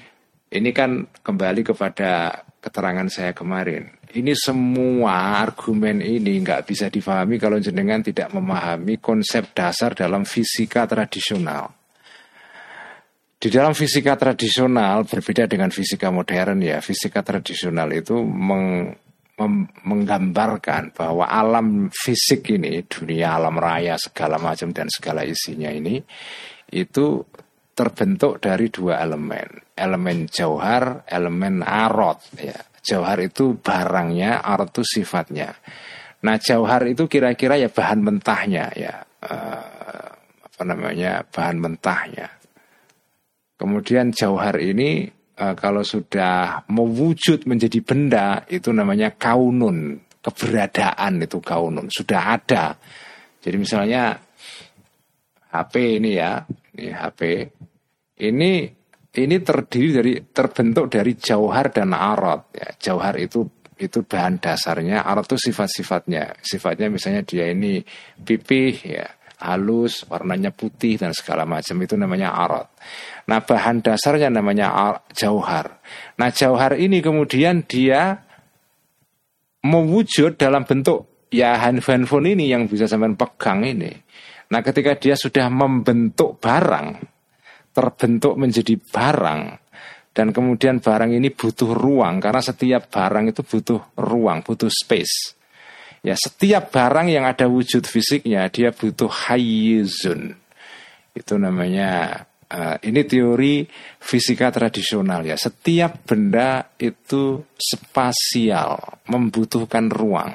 ini 0.50 0.70
kan 0.74 1.06
kembali 1.22 1.62
kepada 1.62 2.42
keterangan 2.60 3.08
saya 3.08 3.32
kemarin. 3.32 3.88
Ini 4.10 4.36
semua 4.36 5.40
argumen 5.40 6.04
ini 6.04 6.44
nggak 6.44 6.68
bisa 6.68 6.92
difahami 6.92 7.40
kalau 7.40 7.58
jenengan 7.58 8.04
tidak 8.04 8.36
memahami 8.36 9.00
konsep 9.00 9.56
dasar 9.56 9.96
dalam 9.96 10.28
fisika 10.28 10.84
tradisional. 10.86 11.72
Di 13.40 13.48
dalam 13.48 13.72
fisika 13.72 14.20
tradisional 14.20 15.08
berbeda 15.08 15.48
dengan 15.48 15.72
fisika 15.72 16.12
modern 16.12 16.60
ya. 16.60 16.84
Fisika 16.84 17.24
tradisional 17.24 17.88
itu 17.96 18.20
meng, 18.20 18.92
menggambarkan 19.88 20.92
bahwa 20.92 21.24
alam 21.24 21.88
fisik 21.88 22.52
ini, 22.52 22.84
dunia 22.84 23.40
alam 23.40 23.56
raya 23.56 23.96
segala 23.96 24.36
macam 24.36 24.76
dan 24.76 24.92
segala 24.92 25.24
isinya 25.24 25.72
ini 25.72 26.04
itu 26.70 27.24
terbentuk 27.80 28.44
dari 28.44 28.68
dua 28.68 29.00
elemen, 29.00 29.72
elemen 29.72 30.28
jauhar, 30.28 31.08
elemen 31.08 31.64
arot 31.64 32.20
ya. 32.36 32.60
Jauhar 32.84 33.24
itu 33.24 33.56
barangnya, 33.56 34.44
arot 34.44 34.76
itu 34.76 35.00
sifatnya. 35.00 35.56
Nah, 36.28 36.36
jauhar 36.36 36.84
itu 36.92 37.08
kira-kira 37.08 37.56
ya 37.56 37.72
bahan 37.72 38.04
mentahnya 38.04 38.68
ya. 38.76 39.00
Uh, 39.24 40.12
apa 40.44 40.62
namanya? 40.68 41.24
bahan 41.24 41.58
mentahnya. 41.64 42.28
Kemudian 43.56 44.12
jauhar 44.12 44.60
ini 44.60 45.08
uh, 45.40 45.56
kalau 45.56 45.88
sudah 45.88 46.68
mewujud 46.68 47.48
menjadi 47.48 47.80
benda 47.80 48.44
itu 48.52 48.76
namanya 48.76 49.16
kaunun 49.16 50.04
keberadaan 50.20 51.24
itu 51.24 51.40
kaunun 51.40 51.88
sudah 51.88 52.36
ada 52.36 52.76
jadi 53.40 53.56
misalnya 53.56 54.20
HP 55.50 56.04
ini 56.04 56.20
ya 56.20 56.44
ini 56.76 56.92
HP 56.92 57.20
ini 58.20 58.68
ini 59.10 59.36
terdiri 59.42 59.90
dari 59.92 60.14
terbentuk 60.30 60.92
dari 60.94 61.18
jauhar 61.18 61.74
dan 61.74 61.96
arot 61.96 62.54
ya 62.54 62.70
jauhar 62.78 63.18
itu 63.18 63.48
itu 63.80 64.04
bahan 64.04 64.44
dasarnya 64.44 65.08
arot 65.08 65.26
itu 65.32 65.50
sifat-sifatnya 65.50 66.44
sifatnya 66.44 66.88
misalnya 66.92 67.24
dia 67.24 67.48
ini 67.50 67.82
pipih 68.22 68.76
ya 68.86 69.08
halus, 69.40 70.04
warnanya 70.12 70.52
putih 70.52 71.00
dan 71.00 71.16
segala 71.16 71.48
macam 71.48 71.80
itu 71.80 71.96
namanya 71.96 72.36
arot. 72.36 72.68
Nah 73.32 73.40
bahan 73.40 73.80
dasarnya 73.80 74.28
namanya 74.28 75.00
jauhar. 75.16 75.80
Nah 76.20 76.30
jauhar 76.30 76.76
ini 76.76 77.00
kemudian 77.00 77.64
dia 77.64 78.20
mewujud 79.64 80.36
dalam 80.36 80.68
bentuk 80.68 81.28
ya 81.32 81.56
handphone 81.56 82.36
ini 82.36 82.52
yang 82.52 82.68
bisa 82.68 82.86
sampai 82.88 83.16
pegang 83.16 83.64
ini. 83.64 83.92
Nah 84.52 84.60
ketika 84.60 84.98
dia 85.00 85.16
sudah 85.16 85.48
membentuk 85.48 86.42
barang, 86.44 86.88
terbentuk 87.72 88.36
menjadi 88.36 88.76
barang, 88.78 89.42
dan 90.14 90.36
kemudian 90.36 90.82
barang 90.84 91.16
ini 91.16 91.32
butuh 91.32 91.72
ruang 91.72 92.20
karena 92.20 92.42
setiap 92.44 92.92
barang 92.92 93.32
itu 93.32 93.42
butuh 93.46 93.96
ruang, 93.96 94.44
butuh 94.44 94.68
space. 94.68 95.38
Ya, 96.00 96.16
setiap 96.16 96.72
barang 96.72 97.12
yang 97.12 97.28
ada 97.28 97.48
wujud 97.48 97.84
fisiknya 97.84 98.48
dia 98.48 98.72
butuh 98.72 99.12
hayizun. 99.12 100.32
Itu 101.12 101.36
namanya 101.36 102.24
uh, 102.48 102.80
ini 102.84 103.04
teori 103.04 103.68
fisika 104.00 104.48
tradisional 104.48 105.28
ya. 105.28 105.36
Setiap 105.36 106.08
benda 106.08 106.72
itu 106.80 107.44
spasial, 107.56 109.04
membutuhkan 109.12 109.92
ruang. 109.92 110.32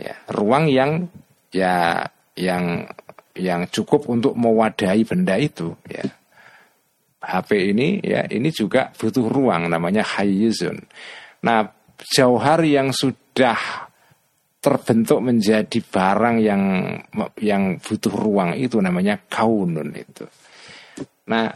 Ya, 0.00 0.16
ruang 0.32 0.72
yang 0.72 1.12
ya 1.52 2.08
yang 2.32 2.88
yang 3.38 3.70
cukup 3.70 4.10
untuk 4.10 4.34
mewadahi 4.34 5.06
benda 5.06 5.38
itu 5.38 5.74
ya. 5.86 6.04
HP 7.20 7.76
ini 7.76 8.00
ya 8.00 8.24
ini 8.32 8.48
juga 8.48 8.88
butuh 8.96 9.28
ruang 9.28 9.68
namanya 9.68 10.00
hayizun. 10.00 10.80
Nah, 11.44 11.68
jauhar 12.00 12.64
yang 12.64 12.96
sudah 12.96 13.90
terbentuk 14.60 15.24
menjadi 15.24 15.78
barang 15.80 16.36
yang 16.40 16.62
yang 17.40 17.76
butuh 17.80 18.12
ruang 18.12 18.56
itu 18.56 18.80
namanya 18.80 19.20
kaunun 19.28 19.92
itu. 19.96 20.24
Nah, 21.28 21.48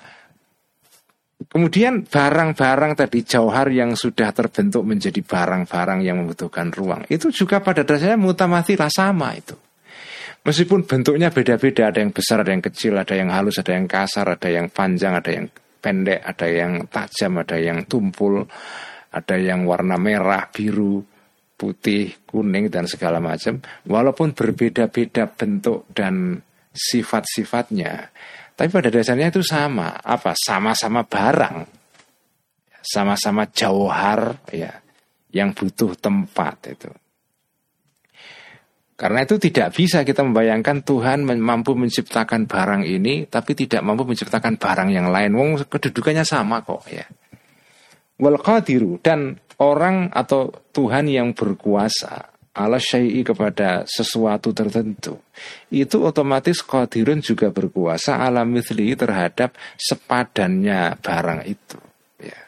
kemudian 1.48 2.04
barang-barang 2.04 2.92
tadi 2.96 3.24
jauhar 3.24 3.68
yang 3.72 3.92
sudah 3.96 4.32
terbentuk 4.32 4.84
menjadi 4.84 5.20
barang-barang 5.20 6.00
yang 6.00 6.24
membutuhkan 6.24 6.72
ruang 6.72 7.04
itu 7.12 7.28
juga 7.32 7.60
pada 7.60 7.84
dasarnya 7.84 8.20
mutamathilah 8.20 8.88
sama 8.92 9.36
itu. 9.36 9.56
Meskipun 10.44 10.84
bentuknya 10.84 11.32
beda-beda, 11.32 11.88
ada 11.88 12.04
yang 12.04 12.12
besar, 12.12 12.44
ada 12.44 12.52
yang 12.52 12.60
kecil, 12.60 13.00
ada 13.00 13.16
yang 13.16 13.32
halus, 13.32 13.56
ada 13.64 13.72
yang 13.72 13.88
kasar, 13.88 14.28
ada 14.28 14.48
yang 14.52 14.68
panjang, 14.68 15.16
ada 15.16 15.30
yang 15.32 15.48
pendek, 15.80 16.20
ada 16.20 16.46
yang 16.52 16.72
tajam, 16.92 17.40
ada 17.40 17.56
yang 17.56 17.88
tumpul, 17.88 18.44
ada 19.08 19.36
yang 19.40 19.64
warna 19.64 19.96
merah, 19.96 20.44
biru, 20.52 21.00
putih, 21.56 22.28
kuning 22.28 22.68
dan 22.68 22.84
segala 22.84 23.24
macam, 23.24 23.56
walaupun 23.88 24.36
berbeda-beda 24.36 25.32
bentuk 25.32 25.88
dan 25.96 26.44
sifat-sifatnya, 26.76 28.12
tapi 28.52 28.68
pada 28.68 28.92
dasarnya 28.92 29.32
itu 29.32 29.40
sama. 29.40 29.96
Apa? 29.96 30.36
Sama-sama 30.36 31.08
barang, 31.08 31.58
sama-sama 32.84 33.48
jauhar, 33.48 34.44
ya, 34.52 34.76
yang 35.32 35.56
butuh 35.56 35.96
tempat 35.96 36.56
itu. 36.68 36.90
Karena 38.94 39.26
itu 39.26 39.42
tidak 39.42 39.74
bisa 39.74 40.06
kita 40.06 40.22
membayangkan 40.22 40.86
Tuhan 40.86 41.26
mampu 41.26 41.74
menciptakan 41.74 42.46
barang 42.46 42.86
ini, 42.86 43.26
tapi 43.26 43.58
tidak 43.58 43.82
mampu 43.82 44.06
menciptakan 44.06 44.54
barang 44.54 44.88
yang 44.94 45.10
lain. 45.10 45.34
Wong 45.34 45.50
kedudukannya 45.66 46.22
sama 46.22 46.62
kok 46.62 46.86
ya. 46.86 47.02
Wal 48.22 48.38
qadiru 48.38 49.02
dan 49.02 49.34
orang 49.58 50.14
atau 50.14 50.54
Tuhan 50.70 51.10
yang 51.10 51.34
berkuasa 51.34 52.34
ala 52.54 52.78
syai'i 52.78 53.26
kepada 53.26 53.82
sesuatu 53.82 54.54
tertentu 54.54 55.18
itu 55.74 55.98
otomatis 55.98 56.62
qadirun 56.62 57.18
juga 57.18 57.50
berkuasa 57.50 58.22
ala 58.22 58.46
mithli 58.46 58.94
terhadap 58.94 59.58
sepadannya 59.74 60.94
barang 61.02 61.42
itu 61.50 61.78
ya. 62.22 62.38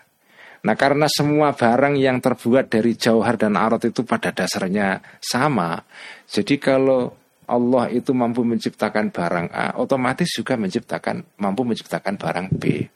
Nah 0.63 0.79
karena 0.79 1.11
semua 1.11 1.59
barang 1.59 1.99
yang 1.99 2.23
terbuat 2.23 2.71
dari 2.71 2.95
jauhar 2.95 3.35
dan 3.35 3.59
arot 3.59 3.83
itu 3.83 4.07
pada 4.07 4.31
dasarnya 4.31 5.03
sama 5.19 5.83
Jadi 6.27 6.59
kalau 6.59 7.15
Allah 7.47 7.87
itu 7.95 8.11
mampu 8.11 8.43
menciptakan 8.43 9.15
barang 9.15 9.49
A, 9.55 9.79
otomatis 9.79 10.27
juga 10.35 10.59
menciptakan 10.59 11.39
mampu 11.39 11.63
menciptakan 11.63 12.19
barang 12.19 12.47
B. 12.59 12.91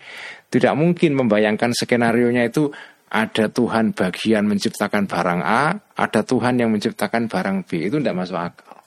Tidak 0.51 0.75
mungkin 0.75 1.15
membayangkan 1.15 1.71
skenario 1.71 2.27
nya 2.35 2.51
itu 2.51 2.67
ada 3.11 3.47
Tuhan 3.47 3.95
bagian 3.95 4.51
menciptakan 4.51 5.07
barang 5.07 5.41
A, 5.43 5.79
ada 5.95 6.21
Tuhan 6.27 6.59
yang 6.59 6.75
menciptakan 6.75 7.31
barang 7.31 7.63
B. 7.67 7.87
Itu 7.87 8.03
tidak 8.03 8.19
masuk 8.19 8.39
akal. 8.39 8.79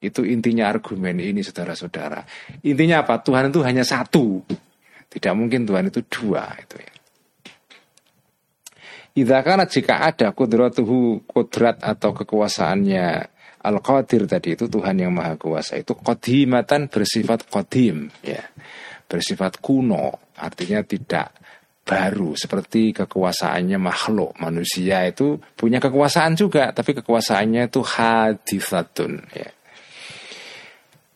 Itu 0.00 0.24
intinya 0.24 0.72
argumen 0.72 1.20
ini 1.20 1.44
saudara-saudara. 1.44 2.24
Intinya 2.64 3.04
apa? 3.04 3.20
Tuhan 3.20 3.52
itu 3.52 3.60
hanya 3.64 3.84
satu. 3.84 4.44
Tidak 5.12 5.32
mungkin 5.36 5.68
Tuhan 5.68 5.88
itu 5.92 6.00
dua 6.08 6.56
itu 6.56 6.76
ya. 6.80 6.92
Idza 9.16 9.40
jika 9.72 10.04
ada 10.04 10.28
kudratuhu 10.36 11.24
kudrat 11.24 11.80
atau 11.80 12.12
kekuasaannya 12.12 13.35
Al-Qadir 13.66 14.30
tadi 14.30 14.54
itu 14.54 14.70
Tuhan 14.70 15.02
yang 15.02 15.10
Maha 15.10 15.34
Kuasa 15.34 15.74
itu 15.74 15.98
qadimatan 15.98 16.86
bersifat 16.86 17.50
qadim 17.50 18.06
ya. 18.22 18.46
Bersifat 19.06 19.58
kuno, 19.62 20.34
artinya 20.38 20.82
tidak 20.86 21.34
baru 21.86 22.34
seperti 22.34 22.90
kekuasaannya 22.94 23.78
makhluk. 23.78 24.34
Manusia 24.38 25.06
itu 25.06 25.38
punya 25.58 25.78
kekuasaan 25.78 26.34
juga 26.38 26.70
tapi 26.70 26.94
kekuasaannya 26.98 27.70
itu 27.70 27.80
hadisatun 27.82 29.12
ya. 29.34 29.50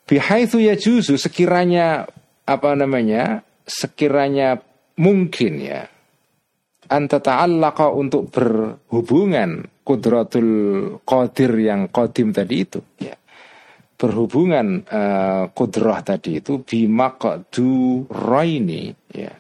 Bihaitsu 0.07 0.59
yajuzu 0.59 1.15
sekiranya 1.19 2.07
apa 2.47 2.75
namanya 2.75 3.47
sekiranya 3.63 4.59
mungkin 4.99 5.63
ya 5.63 5.87
anta 6.91 7.23
ta'allaqa 7.23 7.95
untuk 7.95 8.35
berhubungan 8.35 9.63
kudratul 9.87 10.51
qadir 11.07 11.55
yang 11.63 11.87
qadim 11.89 12.35
tadi 12.35 12.57
itu 12.67 12.83
ya 12.99 13.15
berhubungan 13.95 14.83
uh, 14.89 15.53
kudrah 15.55 16.03
tadi 16.03 16.43
itu 16.43 16.67
bimaqdu 16.67 18.05
roini 18.11 18.91
ya 19.13 19.31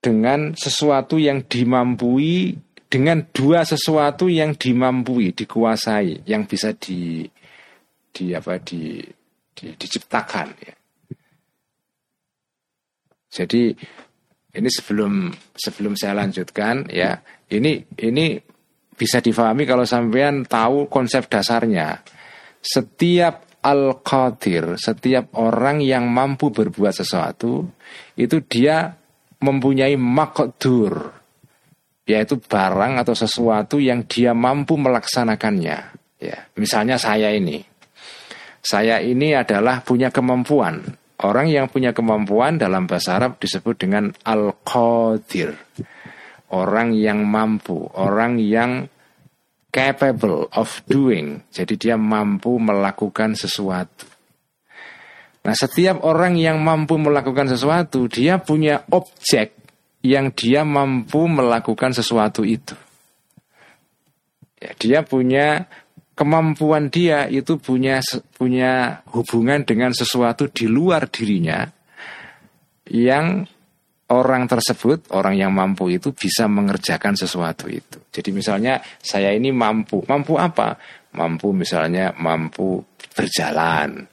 dengan 0.00 0.56
sesuatu 0.56 1.20
yang 1.20 1.44
dimampui 1.44 2.56
dengan 2.90 3.22
dua 3.30 3.62
sesuatu 3.62 4.26
yang 4.26 4.58
dimampui 4.58 5.30
dikuasai 5.30 6.26
yang 6.26 6.48
bisa 6.50 6.74
di 6.74 7.22
di 8.10 8.34
apa 8.34 8.58
di, 8.58 8.98
di 9.54 9.66
diciptakan 9.78 10.48
ya. 10.58 10.74
Jadi 13.30 13.70
ini 14.50 14.68
sebelum 14.70 15.30
sebelum 15.54 15.94
saya 15.94 16.18
lanjutkan 16.18 16.90
ya. 16.90 17.18
Ini 17.50 17.98
ini 18.06 18.38
bisa 18.94 19.18
difahami 19.18 19.66
kalau 19.66 19.82
sampean 19.82 20.46
tahu 20.46 20.86
konsep 20.86 21.26
dasarnya. 21.26 22.02
Setiap 22.60 23.50
al-qadir 23.60 24.80
setiap 24.80 25.36
orang 25.36 25.84
yang 25.84 26.08
mampu 26.08 26.48
berbuat 26.48 26.96
sesuatu 26.96 27.68
itu 28.16 28.36
dia 28.48 28.96
mempunyai 29.40 30.00
makdur 30.00 31.12
yaitu 32.08 32.40
barang 32.40 33.04
atau 33.04 33.14
sesuatu 33.14 33.78
yang 33.78 34.08
dia 34.08 34.32
mampu 34.32 34.74
melaksanakannya. 34.80 35.78
Ya 36.20 36.38
misalnya 36.56 36.96
saya 36.96 37.32
ini. 37.32 37.62
Saya 38.60 39.00
ini 39.00 39.32
adalah 39.32 39.80
punya 39.80 40.12
kemampuan 40.12 40.99
orang 41.24 41.52
yang 41.52 41.66
punya 41.68 41.92
kemampuan 41.92 42.56
dalam 42.56 42.88
bahasa 42.88 43.16
Arab 43.20 43.40
disebut 43.40 43.76
dengan 43.76 44.12
al-qadir. 44.24 45.56
Orang 46.50 46.98
yang 46.98 47.22
mampu 47.30 47.86
orang 47.94 48.42
yang 48.42 48.90
capable 49.70 50.50
of 50.50 50.82
doing. 50.90 51.46
Jadi 51.54 51.78
dia 51.78 51.94
mampu 51.94 52.58
melakukan 52.58 53.38
sesuatu. 53.38 54.06
Nah, 55.40 55.56
setiap 55.56 56.04
orang 56.04 56.36
yang 56.36 56.60
mampu 56.60 57.00
melakukan 57.00 57.48
sesuatu, 57.48 58.04
dia 58.10 58.36
punya 58.42 58.84
objek 58.92 59.56
yang 60.04 60.36
dia 60.36 60.68
mampu 60.68 61.24
melakukan 61.30 61.96
sesuatu 61.96 62.44
itu. 62.44 62.76
Ya, 64.60 64.76
dia 64.76 64.98
punya 65.00 65.64
kemampuan 66.20 66.92
dia 66.92 67.24
itu 67.32 67.56
punya 67.56 68.04
punya 68.36 69.00
hubungan 69.16 69.64
dengan 69.64 69.96
sesuatu 69.96 70.52
di 70.52 70.68
luar 70.68 71.08
dirinya 71.08 71.64
yang 72.92 73.48
orang 74.12 74.44
tersebut, 74.44 75.08
orang 75.16 75.38
yang 75.40 75.54
mampu 75.54 75.88
itu 75.88 76.12
bisa 76.12 76.44
mengerjakan 76.50 77.16
sesuatu 77.16 77.70
itu. 77.72 78.10
Jadi 78.12 78.36
misalnya 78.36 78.82
saya 79.00 79.32
ini 79.32 79.48
mampu, 79.54 80.04
mampu 80.04 80.36
apa? 80.36 80.76
Mampu 81.16 81.54
misalnya 81.56 82.12
mampu 82.18 82.84
berjalan, 83.14 84.04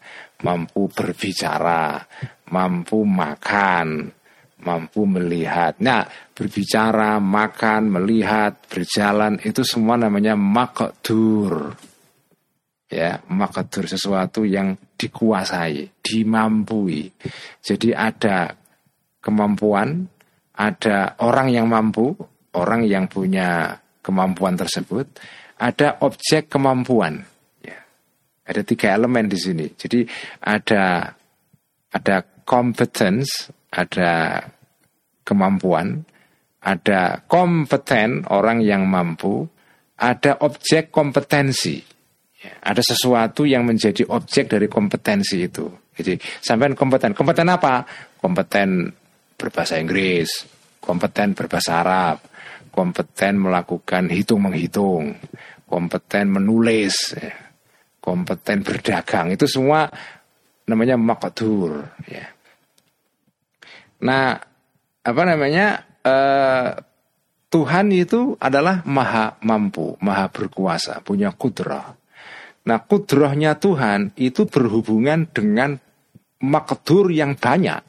mampu 0.46 0.88
berbicara, 0.93 1.98
mampu 2.54 3.04
makan, 3.04 4.13
mampu 4.62 5.02
melihat. 5.10 5.82
Nah, 5.82 6.06
berbicara, 6.38 7.17
makan, 7.17 7.89
melihat, 7.89 8.58
berjalan 8.70 9.41
itu 9.41 9.65
semua 9.65 9.98
namanya 9.98 10.38
makdur. 10.38 11.74
Ya, 12.88 13.19
makdur 13.28 13.84
sesuatu 13.84 14.47
yang 14.47 14.80
dikuasai, 14.95 15.91
dimampui. 16.00 17.12
Jadi 17.60 17.91
ada 17.91 18.56
kemampuan, 19.19 20.08
ada 20.56 21.19
orang 21.19 21.52
yang 21.52 21.67
mampu, 21.67 22.15
orang 22.56 22.88
yang 22.88 23.12
punya 23.12 23.76
kemampuan 24.00 24.56
tersebut, 24.56 25.04
ada 25.60 26.00
objek 26.00 26.47
kemampuan. 26.47 27.28
Ada 28.47 28.63
tiga 28.63 28.95
elemen 28.95 29.28
di 29.28 29.36
sini. 29.36 29.67
Jadi 29.76 30.08
ada 30.47 31.12
ada 31.91 32.15
competence, 32.47 33.52
ada 33.67 34.39
kemampuan, 35.28 36.08
ada 36.63 37.28
kompeten 37.28 38.23
orang 38.32 38.63
yang 38.63 38.88
mampu, 38.88 39.43
ada 40.00 40.39
objek 40.39 40.95
kompetensi. 40.95 41.84
Ada 42.62 42.84
sesuatu 42.84 43.44
yang 43.44 43.68
menjadi 43.68 44.06
objek 44.08 44.52
dari 44.52 44.68
kompetensi 44.72 45.44
itu. 45.44 45.68
Jadi 45.96 46.16
sampai 46.40 46.74
kompeten. 46.78 47.12
Kompeten 47.18 47.48
apa? 47.50 47.84
Kompeten 48.18 48.92
berbahasa 49.38 49.78
Inggris, 49.78 50.46
kompeten 50.82 51.34
berbahasa 51.38 51.82
Arab, 51.82 52.18
kompeten 52.74 53.42
melakukan 53.42 54.10
hitung 54.10 54.46
menghitung, 54.46 55.18
kompeten 55.66 56.30
menulis. 56.30 57.18
Ya 57.18 57.48
kompeten 58.08 58.64
berdagang 58.64 59.36
itu 59.36 59.44
semua 59.52 59.92
namanya 60.64 60.96
makdur 60.96 61.92
ya. 62.08 62.32
Nah, 64.00 64.40
apa 65.04 65.22
namanya? 65.28 65.84
Uh, 66.08 66.72
Tuhan 67.48 67.92
itu 67.96 68.36
adalah 68.44 68.84
maha 68.84 69.40
mampu, 69.44 69.96
maha 70.04 70.28
berkuasa, 70.32 71.00
punya 71.04 71.32
kudrah. 71.36 71.97
Nah, 72.67 72.84
kudrohnya 72.84 73.56
Tuhan 73.56 74.12
itu 74.19 74.43
berhubungan 74.43 75.32
dengan 75.32 75.80
makdur 76.43 77.08
yang 77.15 77.39
banyak. 77.39 77.80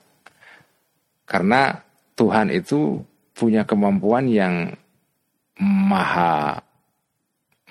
Karena 1.26 1.74
Tuhan 2.14 2.54
itu 2.54 3.02
punya 3.34 3.66
kemampuan 3.66 4.30
yang 4.30 4.70
maha 5.58 6.62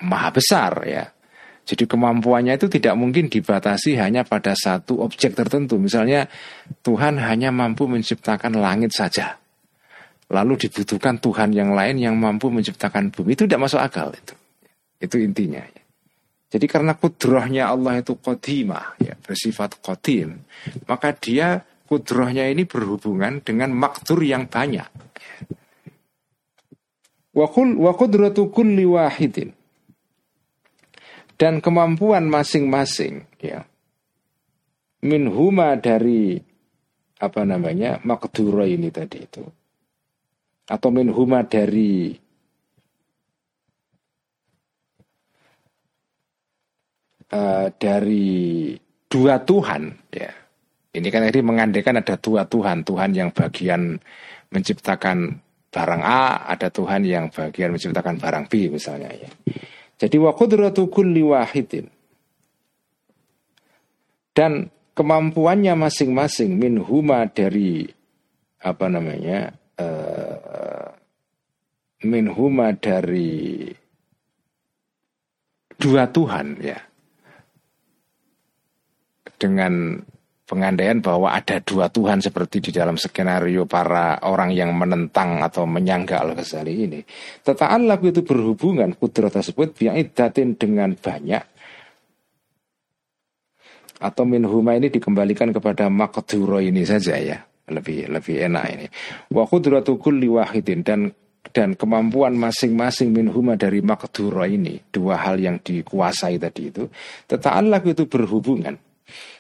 maha 0.04 0.30
besar 0.30 0.84
ya. 0.84 1.08
Jadi 1.68 1.84
kemampuannya 1.84 2.56
itu 2.56 2.72
tidak 2.72 2.96
mungkin 2.96 3.28
dibatasi 3.28 4.00
hanya 4.00 4.24
pada 4.24 4.56
satu 4.56 5.04
objek 5.04 5.36
tertentu. 5.36 5.76
Misalnya 5.76 6.28
Tuhan 6.80 7.20
hanya 7.20 7.52
mampu 7.52 7.92
menciptakan 7.92 8.56
langit 8.56 8.96
saja. 8.96 9.36
Lalu 10.32 10.68
dibutuhkan 10.68 11.20
Tuhan 11.20 11.52
yang 11.52 11.76
lain 11.76 12.00
yang 12.00 12.16
mampu 12.16 12.48
menciptakan 12.48 13.12
bumi. 13.12 13.36
Itu 13.36 13.44
tidak 13.48 13.68
masuk 13.68 13.84
akal 13.84 14.16
itu. 14.16 14.36
Itu 15.04 15.20
intinya. 15.20 15.60
Jadi 16.48 16.66
karena 16.66 16.96
kudrohnya 16.96 17.68
Allah 17.68 18.00
itu 18.00 18.16
kodimah, 18.16 18.96
ya, 19.04 19.20
bersifat 19.20 19.84
kodim, 19.84 20.48
maka 20.88 21.12
dia 21.12 21.68
kudrohnya 21.88 22.48
ini 22.48 22.64
berhubungan 22.64 23.44
dengan 23.44 23.76
makdur 23.76 24.24
yang 24.24 24.48
banyak. 24.48 24.88
Wakul 27.36 27.78
kulli 28.50 28.86
wahidin 28.88 29.54
dan 31.38 31.62
kemampuan 31.62 32.26
masing-masing 32.26 33.30
ya 33.38 33.62
minhuma 35.06 35.78
dari 35.78 36.42
apa 37.22 37.46
namanya 37.46 38.02
makdura 38.02 38.66
ini 38.66 38.90
tadi 38.90 39.22
itu 39.22 39.46
atau 40.66 40.90
minhuma 40.90 41.46
dari 41.46 42.18
uh, 47.34 47.68
dari 47.76 48.76
dua 49.08 49.42
Tuhan 49.42 49.84
ya. 50.14 50.32
Ini 50.98 51.08
kan 51.14 51.22
tadi 51.30 51.40
mengandaikan 51.46 52.02
ada 52.02 52.18
dua 52.18 52.50
Tuhan 52.50 52.82
Tuhan 52.82 53.14
yang 53.14 53.30
bagian 53.30 54.02
menciptakan 54.50 55.38
barang 55.70 56.04
A 56.04 56.48
ada 56.50 56.72
Tuhan 56.72 57.06
yang 57.06 57.30
bagian 57.30 57.76
menciptakan 57.76 58.18
barang 58.18 58.46
B 58.50 58.72
misalnya 58.72 59.12
ya. 59.14 59.30
Jadi 59.98 60.16
wa 60.18 60.32
qudratu 60.34 60.90
kulli 60.90 61.22
wahidin. 61.22 61.90
Dan 64.34 64.70
kemampuannya 64.94 65.74
masing-masing 65.74 66.58
min 66.58 66.78
huma 66.78 67.26
dari 67.26 67.90
apa 68.62 68.86
namanya 68.90 69.54
uh, 69.78 70.90
min 72.06 72.30
huma 72.30 72.74
dari 72.74 73.70
dua 75.78 76.10
Tuhan 76.10 76.62
ya 76.62 76.78
dengan 79.38 80.02
pengandaian 80.48 81.04
bahwa 81.04 81.36
ada 81.36 81.60
dua 81.60 81.92
Tuhan 81.92 82.24
seperti 82.24 82.64
di 82.64 82.72
dalam 82.72 82.96
skenario 82.96 83.68
para 83.68 84.24
orang 84.24 84.56
yang 84.56 84.72
menentang 84.72 85.44
atau 85.44 85.68
menyangga 85.68 86.24
Al-Ghazali 86.24 86.74
ini. 86.88 87.04
Teta'allaq 87.44 88.00
itu 88.08 88.24
berhubungan 88.24 88.96
kudrat 88.96 89.36
tersebut 89.36 89.76
bi'idatin 89.76 90.56
dengan 90.56 90.96
banyak. 90.96 91.44
Atau 94.00 94.24
minhuma 94.24 94.78
ini 94.78 94.88
dikembalikan 94.88 95.52
kepada 95.52 95.92
makduro 95.92 96.64
ini 96.64 96.88
saja 96.88 97.20
ya. 97.20 97.44
Lebih 97.68 98.08
lebih 98.08 98.48
enak 98.48 98.66
ini. 98.72 98.88
Wa 99.28 99.44
qudratu 99.44 100.00
kulli 100.00 100.32
wahidin. 100.32 100.88
Dan 100.88 101.12
dan 101.52 101.74
kemampuan 101.74 102.38
masing-masing 102.38 103.12
minhuma 103.12 103.58
dari 103.58 103.82
makduro 103.82 104.46
ini. 104.46 104.80
Dua 104.94 105.18
hal 105.18 105.42
yang 105.42 105.58
dikuasai 105.60 106.38
tadi 106.38 106.70
itu. 106.70 106.88
Teta'allaq 107.26 107.98
itu 107.98 108.06
berhubungan 108.06 108.78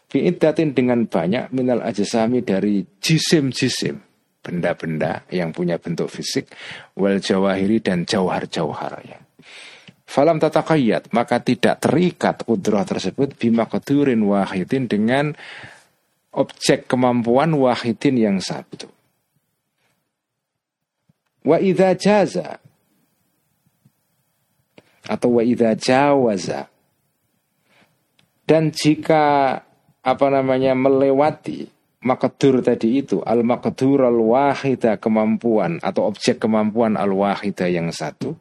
Bi'iddatin 0.07 0.71
dengan 0.71 1.03
banyak 1.03 1.51
minal 1.51 1.83
ajasami 1.83 2.39
dari 2.39 2.83
jisim-jisim 3.03 3.99
Benda-benda 4.39 5.27
yang 5.27 5.51
punya 5.51 5.75
bentuk 5.75 6.07
fisik 6.07 6.47
Wal 6.95 7.19
jawahiri 7.19 7.83
dan 7.83 8.07
jauhar-jauhar 8.07 9.03
ya. 9.03 9.19
Falam 10.07 10.39
tatakayat 10.39 11.11
Maka 11.11 11.43
tidak 11.43 11.83
terikat 11.83 12.47
kudroh 12.47 12.87
tersebut 12.87 13.35
Bima 13.35 13.67
kedurin 13.67 14.23
wahidin 14.23 14.87
dengan 14.87 15.35
Objek 16.31 16.87
kemampuan 16.87 17.51
wahidin 17.59 18.15
yang 18.15 18.37
satu 18.39 18.87
Wa 21.43 21.59
idha 21.59 21.91
jaza 21.99 22.63
Atau 25.03 25.35
wa 25.35 25.43
idha 25.43 25.75
jawaza 25.75 26.71
dan 28.47 28.71
jika 28.71 29.59
apa 30.07 30.31
namanya 30.31 30.71
melewati 30.71 31.67
makdur 32.07 32.63
tadi 32.63 33.03
itu. 33.03 33.19
Al 33.19 33.43
makdur 33.43 34.07
al 34.07 34.15
wahida 34.15 34.95
kemampuan 34.95 35.83
atau 35.83 36.07
objek 36.07 36.39
kemampuan 36.39 36.95
al 36.95 37.11
wahida 37.11 37.67
yang 37.67 37.91
satu. 37.91 38.39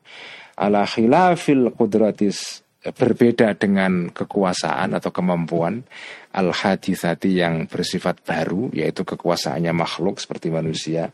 Ala 0.55 0.87
khilafil 0.87 1.74
kudratis 1.74 2.62
berbeda 2.87 3.59
dengan 3.59 4.14
kekuasaan 4.14 4.94
atau 4.94 5.11
kemampuan 5.11 5.83
al 6.31 6.55
hadisati 6.55 7.35
yang 7.35 7.66
bersifat 7.66 8.22
baru 8.22 8.70
yaitu 8.70 9.02
kekuasaannya 9.02 9.74
makhluk 9.74 10.22
seperti 10.22 10.55
manusia. 10.55 11.11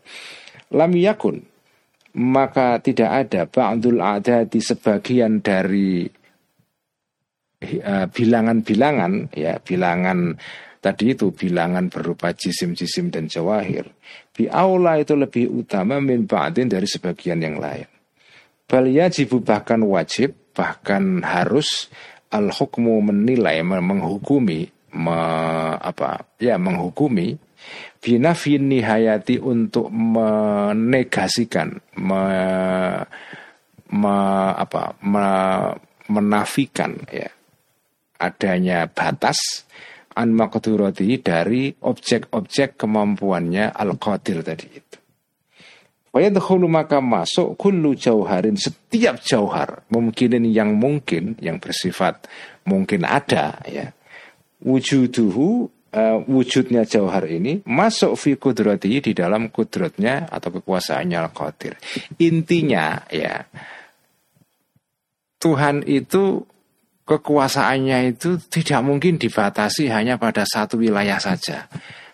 Lam 0.68 0.92
yakun 0.92 1.48
maka 2.12 2.76
tidak 2.84 3.08
ada 3.08 3.48
ba'dul 3.48 4.04
ada 4.04 4.44
di 4.44 4.60
sebagian 4.60 5.40
dari 5.40 6.04
bilangan-bilangan 8.10 9.32
ya 9.32 9.58
bilangan 9.62 10.36
tadi 10.82 11.14
itu 11.14 11.30
bilangan 11.30 11.86
berupa 11.86 12.34
jisim-jisim 12.34 13.14
dan 13.14 13.30
jawahir. 13.30 13.86
Bi 14.34 14.50
aula 14.50 14.98
itu 14.98 15.14
lebih 15.14 15.48
utama 15.48 16.02
min 16.02 16.26
ba'din 16.26 16.66
dari 16.66 16.90
sebagian 16.90 17.38
yang 17.38 17.62
lain. 17.62 17.86
Bal 18.66 18.90
yajibu 18.90 19.40
bahkan 19.46 19.86
wajib 19.86 20.34
bahkan 20.52 21.22
harus 21.22 21.88
al 22.34 22.50
hukmu 22.50 22.98
menilai 23.00 23.62
menghukumi 23.62 24.68
me, 24.96 25.18
apa 25.78 26.24
ya 26.40 26.56
menghukumi 26.56 27.36
binafin 28.02 28.66
nihayati 28.66 29.38
untuk 29.38 29.88
menegasikan 29.92 31.78
me, 32.00 32.22
me, 33.92 34.16
apa 34.58 34.98
me, 35.04 35.26
menafikan 36.10 36.98
ya 37.12 37.30
adanya 38.22 38.86
batas 38.86 39.66
an 40.14 40.36
dari 40.36 41.72
objek-objek 41.72 42.76
kemampuannya 42.78 43.72
al-qadir 43.72 44.44
tadi 44.44 44.66
itu. 44.70 44.96
Wayadkhulu 46.12 46.68
maka 46.68 47.00
masuk 47.00 47.56
kullu 47.56 47.96
jauharin 47.96 48.60
setiap 48.60 49.24
jauhar 49.24 49.88
mungkinin 49.88 50.44
yang 50.44 50.76
mungkin 50.76 51.40
yang 51.40 51.56
bersifat 51.56 52.28
mungkin 52.68 53.08
ada 53.08 53.56
ya. 53.64 53.96
Wujuduhu 54.60 55.72
uh, 55.96 56.18
wujudnya 56.28 56.84
jauhar 56.84 57.24
ini 57.32 57.64
masuk 57.64 58.20
fi 58.20 58.36
kudrati 58.36 59.00
di 59.00 59.16
dalam 59.16 59.48
kudratnya 59.48 60.28
atau 60.28 60.60
kekuasaannya 60.60 61.16
al-qadir. 61.16 61.80
Intinya 62.20 63.08
ya 63.08 63.48
Tuhan 65.40 65.82
itu 65.88 66.44
kekuasaannya 67.06 68.14
itu 68.14 68.38
tidak 68.48 68.80
mungkin 68.86 69.18
dibatasi 69.18 69.90
hanya 69.90 70.16
pada 70.16 70.46
satu 70.46 70.78
wilayah 70.78 71.18
saja. 71.18 71.66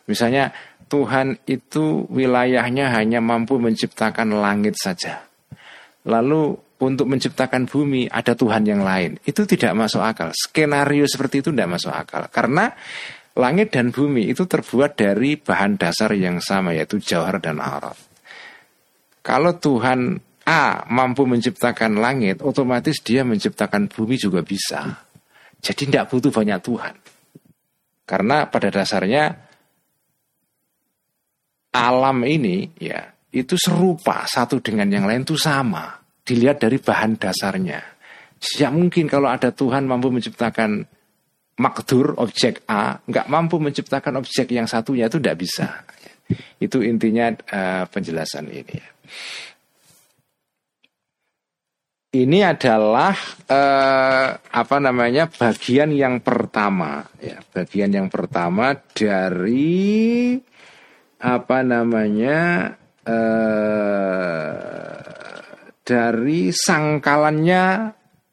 Misalnya 0.09 0.51
Tuhan 0.88 1.37
itu 1.44 2.09
wilayahnya 2.09 2.88
hanya 2.96 3.20
mampu 3.20 3.61
menciptakan 3.61 4.33
langit 4.33 4.81
saja. 4.81 5.29
Lalu 6.09 6.57
untuk 6.79 7.07
menciptakan 7.11 7.68
bumi 7.68 8.09
ada 8.09 8.33
Tuhan 8.33 8.64
yang 8.64 8.81
lain. 8.81 9.20
Itu 9.27 9.44
tidak 9.44 9.77
masuk 9.77 10.01
akal. 10.01 10.33
Skenario 10.33 11.05
seperti 11.05 11.44
itu 11.44 11.53
tidak 11.53 11.77
masuk 11.77 11.92
akal. 11.92 12.24
Karena 12.33 12.72
langit 13.37 13.77
dan 13.77 13.92
bumi 13.92 14.33
itu 14.33 14.48
terbuat 14.48 14.96
dari 14.96 15.37
bahan 15.37 15.77
dasar 15.77 16.14
yang 16.16 16.40
sama 16.40 16.72
yaitu 16.72 16.96
jauhar 16.96 17.37
dan 17.42 17.61
araf. 17.61 18.09
Kalau 19.20 19.61
Tuhan 19.61 20.22
A 20.48 20.88
mampu 20.88 21.28
menciptakan 21.28 22.00
langit, 22.00 22.40
otomatis 22.40 23.04
dia 23.04 23.20
menciptakan 23.20 23.92
bumi 23.92 24.16
juga 24.16 24.40
bisa. 24.40 25.04
Jadi 25.61 25.92
tidak 25.92 26.08
butuh 26.08 26.32
banyak 26.32 26.56
Tuhan. 26.64 26.94
Karena 28.08 28.48
pada 28.48 28.72
dasarnya 28.72 29.28
alam 31.76 32.24
ini 32.24 32.64
ya 32.80 33.12
itu 33.28 33.61
serupa 33.61 34.24
satu 34.24 34.64
dengan 34.64 34.88
yang 34.88 35.04
lain 35.04 35.28
itu 35.28 35.37
sama. 35.37 36.00
Dilihat 36.24 36.64
dari 36.64 36.80
bahan 36.80 37.20
dasarnya. 37.20 37.80
Tidak 38.40 38.72
mungkin 38.72 39.04
kalau 39.04 39.28
ada 39.28 39.52
Tuhan 39.52 39.84
mampu 39.84 40.08
menciptakan 40.08 40.80
makdur 41.61 42.16
objek 42.16 42.64
A, 42.70 42.96
nggak 43.04 43.28
mampu 43.28 43.61
menciptakan 43.61 44.22
objek 44.22 44.48
yang 44.54 44.64
satunya 44.64 45.12
itu 45.12 45.20
tidak 45.20 45.37
bisa. 45.44 45.84
Itu 46.56 46.80
intinya 46.80 47.32
uh, 47.32 47.84
penjelasan 47.92 48.48
ini. 48.48 48.76
Ya. 48.80 48.88
Ini 52.09 52.40
adalah 52.40 53.12
eh, 53.44 54.29
apa 54.33 54.77
namanya 54.81 55.29
bagian 55.29 55.92
yang 55.92 56.25
pertama 56.25 57.05
ya 57.21 57.37
bagian 57.53 57.92
yang 57.92 58.09
pertama 58.09 58.73
dari 58.97 60.33
apa 61.21 61.59
namanya 61.61 62.73
eh, 63.05 65.05
dari 65.85 66.49
sangkalannya 66.49 67.64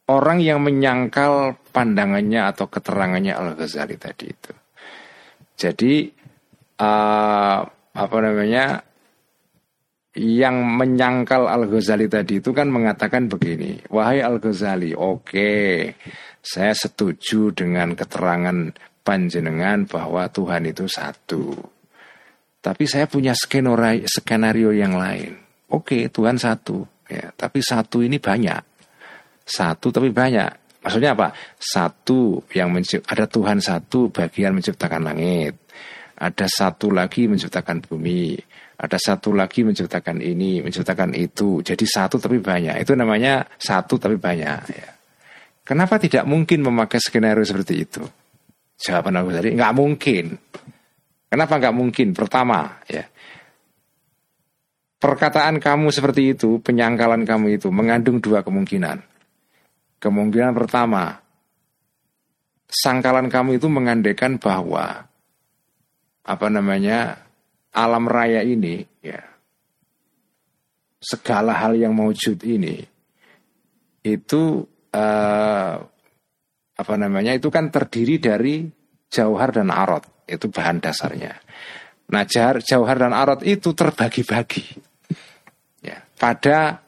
orang 0.08 0.40
yang 0.40 0.64
menyangkal 0.64 1.60
pandangannya 1.76 2.48
atau 2.48 2.72
keterangannya 2.72 3.36
Al 3.36 3.60
Ghazali 3.60 4.00
tadi 4.00 4.32
itu. 4.32 4.56
Jadi 5.60 6.16
eh, 6.80 7.60
apa 7.92 8.18
namanya 8.24 8.95
yang 10.16 10.64
menyangkal 10.64 11.44
Al-Ghazali 11.52 12.08
tadi 12.08 12.40
itu 12.40 12.56
kan 12.56 12.72
mengatakan 12.72 13.28
begini, 13.28 13.84
wahai 13.92 14.24
Al-Ghazali, 14.24 14.96
oke, 14.96 15.52
saya 16.40 16.72
setuju 16.72 17.52
dengan 17.52 18.00
keterangan 18.00 18.72
panjenengan 19.04 19.84
bahwa 19.84 20.32
Tuhan 20.32 20.72
itu 20.72 20.88
satu. 20.88 21.52
Tapi 22.64 22.84
saya 22.88 23.12
punya 23.12 23.36
skenario, 23.36 24.08
skenario 24.08 24.72
yang 24.72 24.96
lain. 24.96 25.36
Oke, 25.70 26.08
Tuhan 26.08 26.40
satu, 26.40 26.88
ya, 27.12 27.36
tapi 27.36 27.60
satu 27.60 28.00
ini 28.00 28.16
banyak. 28.18 28.64
Satu 29.46 29.92
tapi 29.92 30.10
banyak. 30.16 30.82
Maksudnya 30.82 31.14
apa? 31.14 31.36
Satu 31.60 32.46
yang 32.56 32.72
ada 33.06 33.26
Tuhan 33.28 33.60
satu 33.62 34.10
bagian 34.10 34.56
menciptakan 34.58 35.02
langit. 35.06 35.60
Ada 36.16 36.48
satu 36.48 36.90
lagi 36.96 37.28
menciptakan 37.28 37.84
bumi 37.84 38.55
ada 38.76 38.98
satu 39.00 39.32
lagi 39.32 39.64
menciptakan 39.64 40.20
ini, 40.20 40.60
menciptakan 40.60 41.16
itu. 41.16 41.64
Jadi 41.64 41.86
satu 41.88 42.20
tapi 42.20 42.44
banyak. 42.44 42.76
Itu 42.84 42.94
namanya 42.96 43.48
satu 43.56 43.96
tapi 43.96 44.20
banyak. 44.20 44.60
Ya. 44.72 44.90
Kenapa 45.64 45.98
tidak 45.98 46.28
mungkin 46.28 46.62
memakai 46.62 47.00
skenario 47.00 47.48
seperti 47.48 47.74
itu? 47.82 48.04
Jawaban 48.76 49.24
aku 49.24 49.32
tadi 49.32 49.56
nggak 49.56 49.74
mungkin. 49.76 50.26
Kenapa 51.32 51.58
nggak 51.58 51.76
mungkin? 51.76 52.12
Pertama, 52.12 52.80
ya 52.86 53.08
perkataan 55.06 55.62
kamu 55.62 55.94
seperti 55.94 56.34
itu, 56.34 56.58
penyangkalan 56.58 57.30
kamu 57.30 57.62
itu 57.62 57.70
mengandung 57.70 58.18
dua 58.18 58.42
kemungkinan. 58.42 59.06
Kemungkinan 60.02 60.58
pertama, 60.58 61.22
sangkalan 62.66 63.30
kamu 63.30 63.62
itu 63.62 63.70
mengandaikan 63.70 64.42
bahwa 64.42 65.06
apa 66.26 66.48
namanya 66.50 67.25
alam 67.76 68.08
raya 68.08 68.40
ini 68.42 68.88
ya 69.04 69.20
segala 71.04 71.54
hal 71.60 71.76
yang 71.76 71.94
wujud 71.94 72.42
ini 72.42 72.82
itu 74.02 74.64
uh, 74.96 75.76
apa 76.76 76.94
namanya 76.98 77.36
itu 77.36 77.48
kan 77.54 77.70
terdiri 77.70 78.18
dari 78.18 78.66
jauhar 79.10 79.56
dan 79.56 79.72
arot 79.72 80.04
itu 80.26 80.50
bahan 80.50 80.82
dasarnya. 80.82 81.34
Nah, 82.06 82.24
jauhar 82.62 82.98
dan 83.02 83.14
arot 83.14 83.42
itu 83.42 83.74
terbagi-bagi 83.74 84.66
ya, 85.82 85.98
pada 86.18 86.82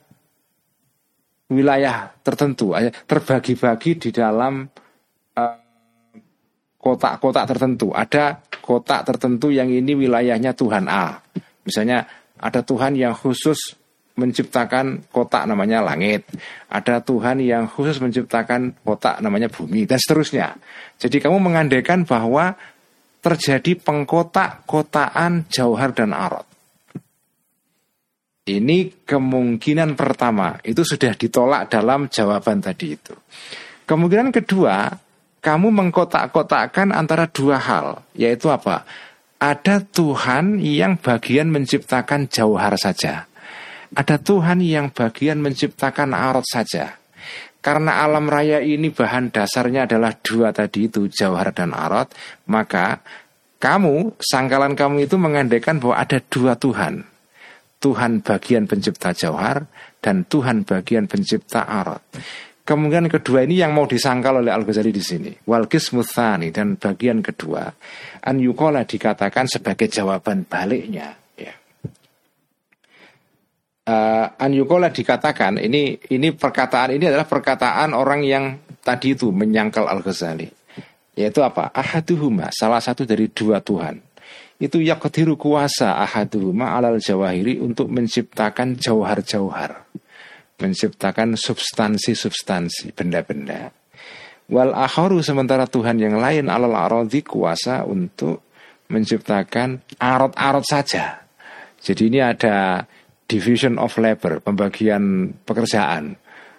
wilayah 1.50 2.12
tertentu, 2.22 2.76
terbagi-bagi 3.08 3.92
di 3.98 4.10
dalam 4.14 4.68
eh, 4.68 4.87
kotak-kotak 6.88 7.44
tertentu. 7.52 7.92
Ada 7.92 8.40
kotak 8.64 9.04
tertentu 9.04 9.52
yang 9.52 9.68
ini 9.68 9.92
wilayahnya 9.92 10.56
Tuhan 10.56 10.88
A. 10.88 11.20
Misalnya 11.68 12.08
ada 12.40 12.64
Tuhan 12.64 12.96
yang 12.96 13.12
khusus 13.12 13.76
menciptakan 14.16 15.04
kotak 15.12 15.44
namanya 15.44 15.84
langit. 15.84 16.24
Ada 16.72 17.04
Tuhan 17.04 17.44
yang 17.44 17.68
khusus 17.68 18.00
menciptakan 18.00 18.80
kotak 18.88 19.20
namanya 19.20 19.52
bumi 19.52 19.84
dan 19.84 20.00
seterusnya. 20.00 20.56
Jadi 20.96 21.20
kamu 21.20 21.44
mengandaikan 21.44 22.08
bahwa 22.08 22.56
terjadi 23.20 23.76
pengkotak-kotaan 23.84 25.52
jauhar 25.52 25.92
dan 25.92 26.16
arot. 26.16 26.48
Ini 28.48 29.04
kemungkinan 29.04 30.00
pertama, 30.00 30.56
itu 30.64 30.80
sudah 30.88 31.12
ditolak 31.20 31.68
dalam 31.68 32.08
jawaban 32.08 32.64
tadi 32.64 32.96
itu. 32.96 33.12
Kemungkinan 33.84 34.32
kedua, 34.32 34.88
kamu 35.40 35.72
mengkotak-kotakkan 35.72 36.92
antara 36.92 37.30
dua 37.30 37.58
hal, 37.62 38.04
yaitu 38.18 38.50
apa? 38.50 38.84
Ada 39.38 39.86
Tuhan 39.86 40.58
yang 40.60 40.98
bagian 40.98 41.54
menciptakan 41.54 42.26
jauhar 42.26 42.74
saja 42.76 43.30
ada 43.94 44.20
Tuhan 44.20 44.60
yang 44.60 44.92
bagian 44.92 45.40
menciptakan 45.40 46.12
arot 46.12 46.44
saja. 46.44 46.98
Karena 47.64 48.04
alam 48.04 48.28
raya 48.32 48.64
ini 48.64 48.92
bahan 48.92 49.32
dasarnya 49.32 49.88
adalah 49.88 50.16
dua 50.16 50.56
tadi 50.56 50.88
itu, 50.88 51.08
jauhar 51.12 51.52
dan 51.52 51.76
arot, 51.76 52.12
maka 52.48 53.04
kamu, 53.60 54.16
sangkalan 54.22 54.78
kamu 54.78 55.10
itu 55.10 55.16
mengandaikan 55.20 55.82
bahwa 55.82 55.96
ada 56.00 56.20
dua 56.32 56.56
Tuhan. 56.56 57.04
Tuhan 57.78 58.26
bagian 58.26 58.66
pencipta 58.66 59.14
jauhar 59.14 59.70
dan 60.02 60.26
Tuhan 60.26 60.66
bagian 60.66 61.06
pencipta 61.06 61.62
arot. 61.62 62.02
Kemungkinan 62.68 63.08
kedua 63.08 63.48
ini 63.48 63.64
yang 63.64 63.72
mau 63.72 63.88
disangkal 63.88 64.44
oleh 64.44 64.52
Al-Ghazali 64.52 64.92
di 64.92 65.00
sini. 65.00 65.32
Walkis 65.48 65.96
muthani 65.96 66.52
dan 66.52 66.76
bagian 66.76 67.24
kedua. 67.24 67.64
An 68.28 68.44
yukola 68.44 68.84
dikatakan 68.84 69.48
sebagai 69.48 69.88
jawaban 69.88 70.44
baliknya. 70.44 71.16
Uh, 73.88 74.28
Anyukola 74.36 74.92
dikatakan 74.92 75.64
ini 75.64 75.96
ini 76.12 76.36
perkataan 76.36 76.92
ini 77.00 77.08
adalah 77.08 77.24
perkataan 77.24 77.96
orang 77.96 78.20
yang 78.20 78.60
tadi 78.84 79.16
itu 79.16 79.32
menyangkal 79.32 79.88
Al 79.88 80.04
Ghazali 80.04 80.52
yaitu 81.16 81.40
apa? 81.40 81.72
Ahaduhuma 81.72 82.52
salah 82.52 82.84
satu 82.84 83.08
dari 83.08 83.32
dua 83.32 83.64
Tuhan. 83.64 84.04
Itu 84.60 84.84
yakdiru 84.84 85.40
kuasa 85.40 86.04
ahaduhuma 86.04 86.76
alal 86.76 87.00
jawahiri 87.00 87.64
untuk 87.64 87.88
menciptakan 87.88 88.76
jauhar-jauhar 88.76 89.88
menciptakan 90.58 91.38
substansi-substansi 91.38 92.94
benda-benda 92.94 93.72
wal 94.50 94.74
akharu 94.74 95.22
sementara 95.22 95.70
Tuhan 95.70 96.02
yang 96.02 96.18
lain 96.18 96.50
alal 96.50 96.74
arodi 96.74 97.22
kuasa 97.22 97.86
untuk 97.86 98.46
menciptakan 98.88 99.84
arot-arot 100.00 100.66
saja 100.66 101.28
jadi 101.82 102.10
ini 102.10 102.20
ada 102.20 102.84
division 103.30 103.78
of 103.78 103.94
labor, 104.00 104.42
pembagian 104.42 105.36
pekerjaan. 105.44 106.18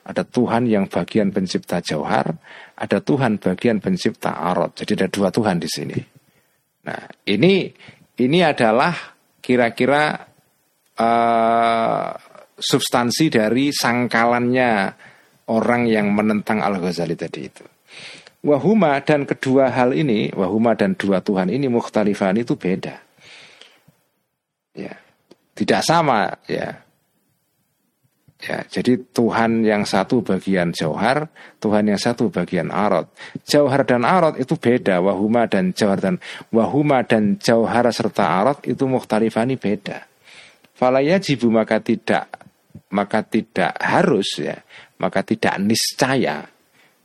Ada 0.08 0.24
Tuhan 0.24 0.64
yang 0.64 0.88
bagian 0.88 1.28
pencipta 1.36 1.84
jauhar, 1.84 2.32
ada 2.80 2.98
Tuhan 3.04 3.36
bagian 3.36 3.76
pencipta 3.76 4.40
arot. 4.40 4.72
Jadi 4.80 5.04
ada 5.04 5.08
dua 5.12 5.28
Tuhan 5.28 5.60
di 5.60 5.68
sini. 5.68 5.98
Nah, 6.88 7.02
ini 7.28 7.68
ini 8.16 8.38
adalah 8.40 8.96
kira-kira 9.36 10.16
uh, 10.96 12.08
substansi 12.58 13.30
dari 13.30 13.70
sangkalannya 13.70 14.70
orang 15.48 15.88
yang 15.88 16.12
menentang 16.12 16.60
Al 16.60 16.76
Ghazali 16.82 17.14
tadi 17.14 17.40
itu. 17.46 17.64
Wahuma 18.44 19.02
dan 19.02 19.26
kedua 19.26 19.70
hal 19.74 19.94
ini, 19.94 20.30
wahuma 20.30 20.78
dan 20.78 20.94
dua 20.94 21.18
Tuhan 21.18 21.50
ini 21.50 21.66
mukhtalifan 21.66 22.38
itu 22.38 22.54
beda. 22.54 23.02
Ya, 24.78 24.94
tidak 25.58 25.82
sama 25.82 26.38
ya. 26.46 26.86
Ya, 28.38 28.62
jadi 28.70 29.02
Tuhan 29.02 29.66
yang 29.66 29.82
satu 29.82 30.22
bagian 30.22 30.70
jauhar, 30.70 31.26
Tuhan 31.58 31.90
yang 31.90 31.98
satu 31.98 32.30
bagian 32.30 32.70
arot. 32.70 33.10
Jauhar 33.42 33.82
dan 33.82 34.06
arot 34.06 34.38
itu 34.38 34.54
beda, 34.54 35.02
wahuma 35.02 35.50
dan 35.50 35.74
jauhar 35.74 35.98
dan 35.98 36.22
wahuma 36.54 37.02
dan 37.02 37.42
jauhar 37.42 37.90
serta 37.90 38.38
arot 38.38 38.62
itu 38.62 38.86
mukhtarifani 38.86 39.58
beda. 39.58 40.06
Falaya 40.78 41.18
jibu 41.18 41.50
maka 41.50 41.82
tidak 41.82 42.37
maka 42.94 43.24
tidak 43.26 43.74
harus 43.78 44.40
ya, 44.40 44.58
maka 44.98 45.22
tidak 45.22 45.58
niscaya 45.62 46.46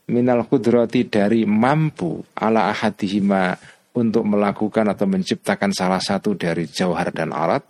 minal 0.08 0.44
kudrati 0.44 1.08
dari 1.08 1.48
mampu 1.48 2.20
ala 2.36 2.68
ahadihima 2.68 3.56
untuk 3.94 4.26
melakukan 4.26 4.90
atau 4.90 5.06
menciptakan 5.08 5.70
salah 5.72 6.02
satu 6.02 6.36
dari 6.36 6.68
jauhar 6.68 7.14
dan 7.14 7.32
arat 7.32 7.64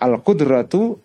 al 0.00 0.22
kudratu 0.24 0.96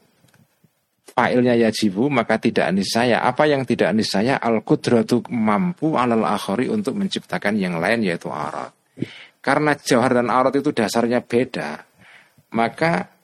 fa'ilnya 1.11 1.57
yajibu 1.67 2.07
maka 2.07 2.39
tidak 2.39 2.71
saya 2.87 3.25
apa 3.25 3.49
yang 3.49 3.67
tidak 3.67 3.91
saya 4.07 4.39
al 4.39 4.63
kudratu 4.63 5.19
mampu 5.27 5.99
alal 5.99 6.23
akhari 6.23 6.71
untuk 6.71 6.95
menciptakan 6.95 7.59
yang 7.59 7.81
lain 7.81 8.05
yaitu 8.05 8.31
arat 8.31 8.71
karena 9.43 9.75
jauhar 9.75 10.15
dan 10.15 10.31
arat 10.31 10.53
itu 10.55 10.71
dasarnya 10.71 11.19
beda 11.25 11.83
maka 12.55 13.18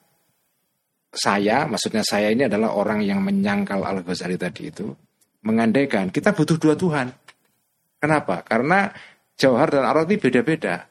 saya 1.16 1.66
maksudnya 1.66 2.04
saya 2.04 2.30
ini 2.30 2.46
adalah 2.46 2.76
orang 2.76 3.02
yang 3.02 3.24
menyangkal 3.24 3.82
al 3.82 4.04
ghazali 4.04 4.36
tadi 4.36 4.70
itu 4.70 4.92
mengandaikan 5.48 6.12
kita 6.12 6.36
butuh 6.36 6.60
dua 6.60 6.76
Tuhan 6.76 7.10
kenapa 7.98 8.44
karena 8.44 8.92
jauhar 9.40 9.72
dan 9.72 9.88
arat 9.88 10.12
ini 10.12 10.20
beda-beda 10.20 10.86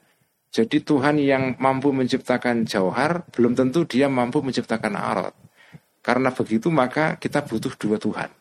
jadi 0.55 0.79
Tuhan 0.87 1.19
yang 1.19 1.59
mampu 1.59 1.91
menciptakan 1.91 2.63
jauhar 2.63 3.27
belum 3.35 3.59
tentu 3.59 3.83
dia 3.83 4.07
mampu 4.07 4.39
menciptakan 4.39 4.95
arot. 4.95 5.35
Karena 5.99 6.31
begitu 6.31 6.71
maka 6.71 7.19
kita 7.19 7.43
butuh 7.43 7.75
dua 7.75 7.99
Tuhan. 7.99 8.31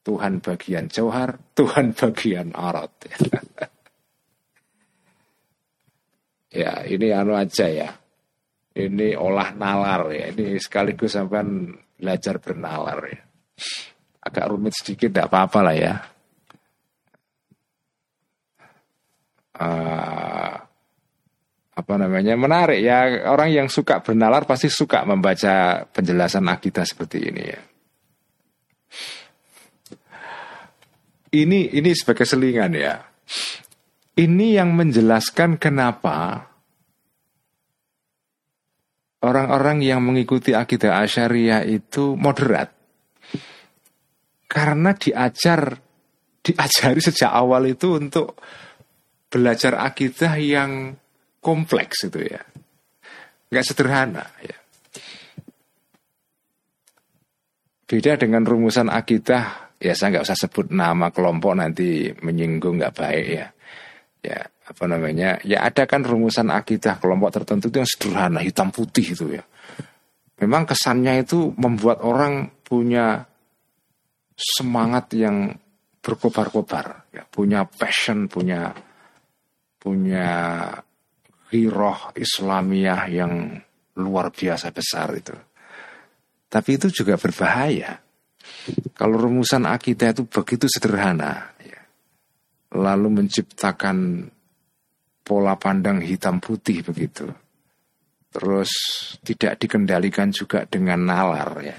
Tuhan 0.00 0.40
bagian 0.40 0.88
jauhar, 0.88 1.36
Tuhan 1.52 1.92
bagian 2.00 2.56
arot. 2.56 2.88
ya 6.64 6.88
ini 6.88 7.12
anu 7.12 7.36
aja 7.36 7.68
ya. 7.68 7.92
Ini 8.72 9.12
olah 9.20 9.52
nalar 9.52 10.08
ya. 10.12 10.32
Ini 10.32 10.56
sekaligus 10.56 11.12
sampai 11.12 11.44
belajar 12.00 12.40
bernalar 12.40 12.98
ya. 13.04 13.20
Agak 14.22 14.48
rumit 14.48 14.72
sedikit, 14.72 15.12
tidak 15.12 15.28
apa-apa 15.28 15.58
lah 15.60 15.76
ya. 15.76 15.94
Uh, 19.52 20.56
apa 21.72 21.94
namanya 21.96 22.36
menarik 22.36 22.80
ya 22.80 23.28
orang 23.28 23.52
yang 23.52 23.68
suka 23.68 24.00
bernalar 24.00 24.48
pasti 24.48 24.68
suka 24.72 25.04
membaca 25.08 25.84
penjelasan 25.88 26.48
akidah 26.48 26.84
seperti 26.84 27.18
ini 27.32 27.42
ya. 27.44 27.60
Ini 31.32 31.72
ini 31.72 31.90
sebagai 31.96 32.28
selingan 32.28 32.76
ya. 32.76 33.00
Ini 34.12 34.60
yang 34.60 34.76
menjelaskan 34.76 35.56
kenapa 35.56 36.51
orang-orang 39.22 39.80
yang 39.82 40.02
mengikuti 40.02 40.52
akidah 40.52 41.02
asyariah 41.02 41.62
itu 41.66 42.18
moderat. 42.18 42.74
Karena 44.50 44.92
diajar 44.92 45.80
diajari 46.42 47.00
sejak 47.00 47.30
awal 47.30 47.70
itu 47.70 47.96
untuk 47.96 48.36
belajar 49.32 49.80
akidah 49.80 50.36
yang 50.36 50.92
kompleks 51.40 52.04
itu 52.04 52.20
ya. 52.26 52.42
Nggak 53.48 53.64
sederhana 53.64 54.26
ya. 54.42 54.58
Beda 57.88 58.16
dengan 58.16 58.44
rumusan 58.44 58.88
akidah, 58.88 59.76
ya 59.76 59.92
saya 59.92 60.16
nggak 60.16 60.24
usah 60.24 60.38
sebut 60.48 60.72
nama 60.72 61.12
kelompok 61.12 61.52
nanti 61.56 62.08
menyinggung 62.24 62.80
nggak 62.80 62.96
baik 62.96 63.26
ya. 63.28 63.46
Ya 64.22 64.40
apa 64.72 64.84
namanya? 64.88 65.36
Ya 65.44 65.60
ada 65.68 65.84
kan 65.84 66.00
rumusan 66.00 66.48
akidah 66.48 66.96
kelompok 66.96 67.36
tertentu 67.36 67.68
itu 67.68 67.84
yang 67.84 67.90
sederhana, 67.90 68.40
hitam 68.40 68.72
putih 68.72 69.12
itu 69.12 69.36
ya. 69.36 69.44
Memang 70.40 70.64
kesannya 70.64 71.22
itu 71.22 71.52
membuat 71.54 72.00
orang 72.02 72.50
punya 72.64 73.28
semangat 74.34 75.12
yang 75.14 75.54
berkobar-kobar, 76.02 77.12
ya, 77.14 77.22
punya 77.28 77.68
passion, 77.68 78.26
punya 78.26 78.74
punya 79.78 80.66
hiroh 81.52 82.16
Islamiyah 82.16 83.02
yang 83.12 83.60
luar 84.00 84.32
biasa 84.32 84.72
besar 84.72 85.12
itu. 85.14 85.36
Tapi 86.48 86.70
itu 86.80 86.88
juga 86.90 87.20
berbahaya. 87.20 88.00
Kalau 88.98 89.16
rumusan 89.20 89.68
akidah 89.68 90.10
itu 90.10 90.26
begitu 90.26 90.66
sederhana, 90.66 91.54
ya. 91.62 91.80
lalu 92.74 93.22
menciptakan 93.22 94.26
pola 95.22 95.54
pandang 95.56 96.02
hitam 96.02 96.38
putih 96.42 96.82
begitu. 96.82 97.30
Terus 98.32 98.70
tidak 99.22 99.58
dikendalikan 99.62 100.34
juga 100.34 100.66
dengan 100.66 101.06
nalar 101.06 101.50
ya. 101.62 101.78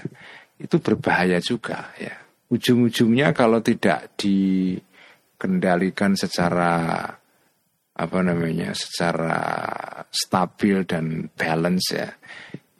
Itu 0.56 0.80
berbahaya 0.80 1.38
juga 1.42 1.92
ya. 2.00 2.14
Ujung-ujungnya 2.48 3.34
kalau 3.34 3.60
tidak 3.64 4.14
dikendalikan 4.20 6.14
secara 6.14 7.04
apa 7.94 8.18
namanya 8.26 8.74
secara 8.74 9.38
stabil 10.10 10.82
dan 10.82 11.30
balance 11.30 11.94
ya 11.94 12.10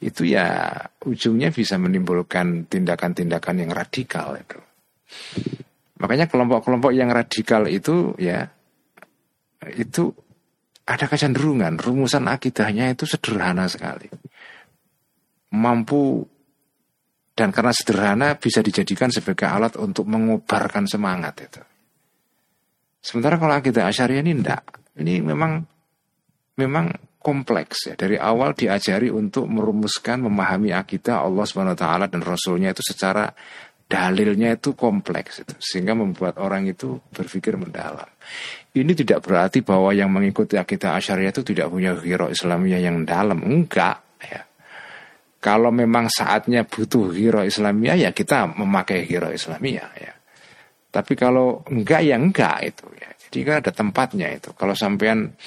itu 0.03 0.27
ya 0.27 0.75
ujungnya 1.07 1.55
bisa 1.55 1.79
menimbulkan 1.79 2.67
tindakan-tindakan 2.67 3.63
yang 3.63 3.71
radikal 3.71 4.35
itu 4.35 4.59
makanya 6.03 6.27
kelompok-kelompok 6.27 6.91
yang 6.91 7.15
radikal 7.15 7.63
itu 7.71 8.11
ya 8.19 8.51
itu 9.79 10.11
ada 10.85 11.05
kecenderungan 11.09 11.81
rumusan 11.81 12.29
akidahnya 12.29 12.93
itu 12.93 13.09
sederhana 13.09 13.65
sekali. 13.65 14.05
Mampu 15.55 16.21
dan 17.35 17.49
karena 17.51 17.73
sederhana 17.73 18.27
bisa 18.37 18.61
dijadikan 18.61 19.09
sebagai 19.09 19.49
alat 19.49 19.75
untuk 19.75 20.05
mengubarkan 20.07 20.85
semangat 20.87 21.35
itu. 21.41 21.61
Sementara 23.01 23.37
kalau 23.37 23.53
akidah 23.53 23.85
Asyariah 23.85 24.23
ini 24.23 24.33
enggak. 24.33 24.63
Ini 24.95 25.21
memang 25.21 25.61
memang 26.57 26.85
kompleks 27.19 27.91
ya. 27.91 27.93
Dari 27.97 28.15
awal 28.21 28.53
diajari 28.53 29.09
untuk 29.09 29.49
merumuskan, 29.49 30.21
memahami 30.25 30.71
akidah 30.71 31.25
Allah 31.25 31.45
SWT 31.45 31.85
dan 32.13 32.21
Rasulnya 32.21 32.71
itu 32.71 32.85
secara 32.85 33.29
dalilnya 33.85 34.57
itu 34.57 34.73
kompleks 34.73 35.45
itu 35.45 35.53
sehingga 35.61 35.93
membuat 35.93 36.41
orang 36.41 36.65
itu 36.65 36.97
berpikir 37.13 37.53
mendalam. 37.55 38.09
Ini 38.75 38.91
tidak 38.97 39.23
berarti 39.23 39.61
bahwa 39.61 39.93
yang 39.93 40.09
mengikuti 40.11 40.57
akidah 40.57 40.97
asyariah 40.97 41.31
itu 41.31 41.45
tidak 41.45 41.69
punya 41.71 41.95
hero 41.95 42.27
Islamiyah 42.27 42.81
yang 42.81 43.05
dalam, 43.05 43.39
enggak 43.45 44.01
ya. 44.19 44.41
Kalau 45.39 45.69
memang 45.69 46.09
saatnya 46.09 46.65
butuh 46.65 47.13
hero 47.13 47.45
Islamiyah 47.45 48.09
ya 48.09 48.11
kita 48.11 48.57
memakai 48.57 49.05
hero 49.05 49.29
Islamiyah 49.29 49.91
ya. 50.01 50.13
Tapi 50.89 51.13
kalau 51.13 51.61
enggak 51.69 52.01
ya 52.01 52.17
enggak 52.17 52.57
itu 52.65 52.85
ya. 52.97 53.09
Jadi 53.15 53.37
kan 53.45 53.55
ada 53.61 53.71
tempatnya 53.71 54.27
itu. 54.33 54.49
Kalau 54.57 54.73
sampean 54.73 55.37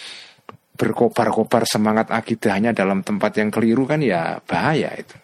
berkobar-kobar 0.78 1.66
semangat 1.66 2.14
akidahnya 2.14 2.70
dalam 2.70 3.02
tempat 3.02 3.34
yang 3.34 3.50
keliru 3.50 3.82
kan 3.82 3.98
ya 3.98 4.38
bahaya 4.46 4.94
itu 4.94 5.18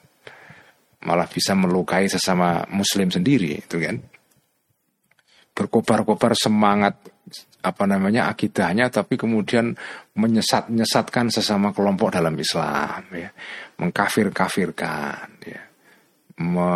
malah 1.04 1.28
bisa 1.28 1.52
melukai 1.52 2.08
sesama 2.08 2.64
muslim 2.72 3.12
sendiri 3.12 3.60
itu 3.60 3.76
kan? 3.80 4.00
Berkobar-kobar 5.54 6.34
semangat 6.34 6.98
apa 7.64 7.84
namanya 7.88 8.28
akidahnya 8.28 8.92
tapi 8.92 9.16
kemudian 9.16 9.72
menyesat-nyesatkan 10.18 11.32
sesama 11.32 11.72
kelompok 11.72 12.12
dalam 12.12 12.34
Islam 12.36 13.04
ya. 13.14 13.30
Mengkafir-kafirkan 13.80 15.28
ya. 15.44 15.62
Me, 16.34 16.70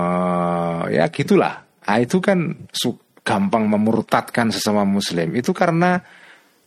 ya 0.94 1.10
gitulah. 1.10 1.66
Nah, 1.88 1.98
itu 1.98 2.22
kan 2.22 2.68
gampang 3.24 3.64
memurtadkan 3.66 4.52
sesama 4.54 4.86
muslim. 4.86 5.34
Itu 5.34 5.50
karena 5.50 6.00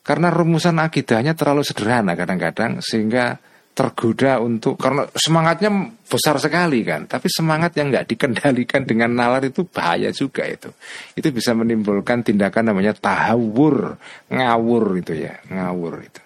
karena 0.02 0.34
rumusan 0.34 0.82
akidahnya 0.82 1.38
terlalu 1.38 1.62
sederhana 1.62 2.18
kadang-kadang 2.18 2.82
sehingga 2.82 3.38
tergoda 3.72 4.44
untuk 4.44 4.76
karena 4.76 5.08
semangatnya 5.16 5.72
besar 6.04 6.36
sekali 6.38 6.84
kan 6.84 7.08
tapi 7.08 7.32
semangat 7.32 7.72
yang 7.80 7.88
nggak 7.88 8.04
dikendalikan 8.04 8.84
dengan 8.84 9.16
nalar 9.16 9.48
itu 9.48 9.64
bahaya 9.64 10.12
juga 10.12 10.44
itu 10.44 10.68
itu 11.16 11.28
bisa 11.32 11.56
menimbulkan 11.56 12.20
tindakan 12.20 12.76
namanya 12.76 12.92
tahawur 12.92 13.96
ngawur 14.28 14.86
itu 15.00 15.24
ya 15.24 15.40
ngawur 15.48 16.04
itu 16.04 16.22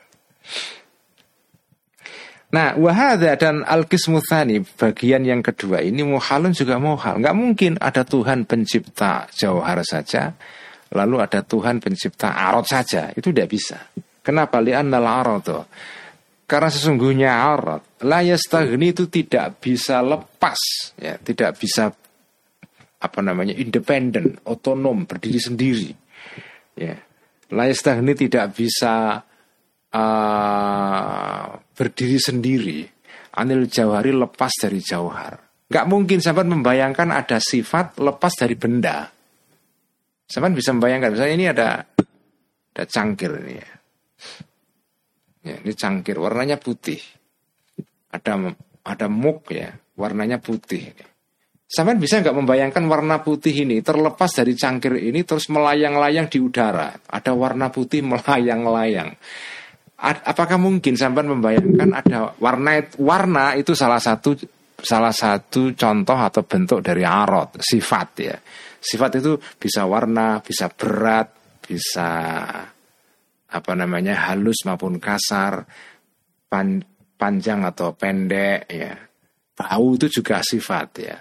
Nah, 2.55 2.71
wahada 2.79 3.35
dan 3.35 3.67
al 3.67 3.83
kismuthani 3.83 4.63
bagian 4.79 5.27
yang 5.27 5.43
kedua 5.43 5.83
ini 5.83 6.07
muhalun 6.07 6.55
juga 6.55 6.79
muhal. 6.79 7.19
Nggak 7.19 7.35
mungkin 7.35 7.71
ada 7.83 8.07
Tuhan 8.07 8.47
pencipta 8.47 9.27
jauhar 9.27 9.83
saja, 9.83 10.31
lalu 10.95 11.19
ada 11.19 11.43
Tuhan 11.43 11.83
pencipta 11.83 12.31
arot 12.31 12.63
saja. 12.63 13.11
Itu 13.11 13.35
tidak 13.35 13.51
bisa. 13.51 13.91
Kenapa? 14.23 14.63
Li'annal 14.63 15.03
arot 15.03 15.67
karena 16.45 16.69
sesungguhnya 16.69 17.29
arat 17.33 18.05
layastagni 18.05 18.93
itu 18.93 19.09
tidak 19.09 19.57
bisa 19.57 20.05
lepas, 20.05 20.93
ya, 20.93 21.17
tidak 21.17 21.57
bisa 21.57 21.89
apa 23.01 23.19
namanya 23.21 23.53
independen, 23.57 24.37
otonom, 24.45 25.09
berdiri 25.09 25.41
sendiri. 25.41 25.89
Ya. 26.77 26.97
Tidak 27.45 28.47
bisa 28.53 29.21
uh, 29.93 31.45
berdiri 31.77 32.17
sendiri. 32.17 32.79
Anil 33.35 33.67
jawhari 33.69 34.15
lepas 34.15 34.53
dari 34.57 34.79
jauhar. 34.81 35.37
Gak 35.65 35.85
mungkin 35.89 36.21
sampai 36.21 36.45
membayangkan 36.45 37.09
ada 37.09 37.37
sifat 37.41 37.97
lepas 38.01 38.33
dari 38.37 38.55
benda. 38.57 39.09
Sampai 40.25 40.53
bisa 40.57 40.73
membayangkan, 40.73 41.09
misalnya 41.13 41.35
ini 41.35 41.45
ada 41.45 41.69
ada 42.75 42.83
cangkir 42.89 43.31
ini 43.45 43.53
ya. 43.59 43.71
Ya, 45.45 45.61
ini 45.61 45.73
cangkir 45.77 46.17
warnanya 46.17 46.57
putih. 46.57 46.97
Ada 48.09 48.57
ada 48.81 49.07
muk 49.07 49.53
ya, 49.53 49.77
warnanya 49.93 50.41
putih. 50.41 50.89
Sampai 51.65 51.97
bisa 51.97 52.21
nggak 52.21 52.33
membayangkan 52.33 52.85
warna 52.85 53.21
putih 53.21 53.65
ini 53.65 53.81
terlepas 53.81 54.29
dari 54.33 54.53
cangkir 54.57 55.01
ini 55.01 55.21
terus 55.21 55.49
melayang-layang 55.53 56.29
di 56.29 56.41
udara. 56.41 56.93
Ada 56.93 57.37
warna 57.37 57.69
putih 57.69 58.01
melayang-layang. 58.11 59.13
Apakah 60.01 60.59
mungkin 60.59 60.97
sampai 60.97 61.23
membayangkan 61.23 61.89
ada 61.95 62.35
warna 62.41 62.83
warna 62.99 63.55
itu 63.55 63.71
salah 63.73 63.97
satu 63.97 64.35
salah 64.75 65.15
satu 65.15 65.71
contoh 65.73 66.19
atau 66.19 66.43
bentuk 66.45 66.83
dari 66.83 67.05
arot 67.05 67.61
sifat 67.61 68.09
ya. 68.21 68.35
Sifat 68.81 69.17
itu 69.17 69.39
bisa 69.57 69.89
warna, 69.89 70.41
bisa 70.45 70.69
berat, 70.69 71.57
bisa 71.65 72.09
apa 73.55 73.71
namanya 73.71 74.27
halus 74.27 74.67
maupun 74.67 74.99
kasar, 74.99 75.63
pan, 76.51 76.83
panjang 77.15 77.63
atau 77.63 77.95
pendek 77.95 78.67
ya. 78.67 78.93
Bau 79.55 79.95
itu 79.95 80.11
juga 80.11 80.43
sifat 80.43 80.89
ya. 80.99 81.15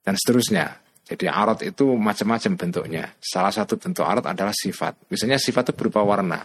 Dan 0.00 0.14
seterusnya. 0.14 0.78
Jadi 1.10 1.26
arat 1.26 1.66
itu 1.66 1.98
macam-macam 1.98 2.54
bentuknya. 2.54 3.10
Salah 3.18 3.50
satu 3.50 3.74
bentuk 3.74 4.06
arat 4.06 4.22
adalah 4.30 4.54
sifat. 4.54 5.10
Misalnya 5.10 5.42
sifat 5.42 5.70
itu 5.70 5.74
berupa 5.74 6.06
warna. 6.06 6.38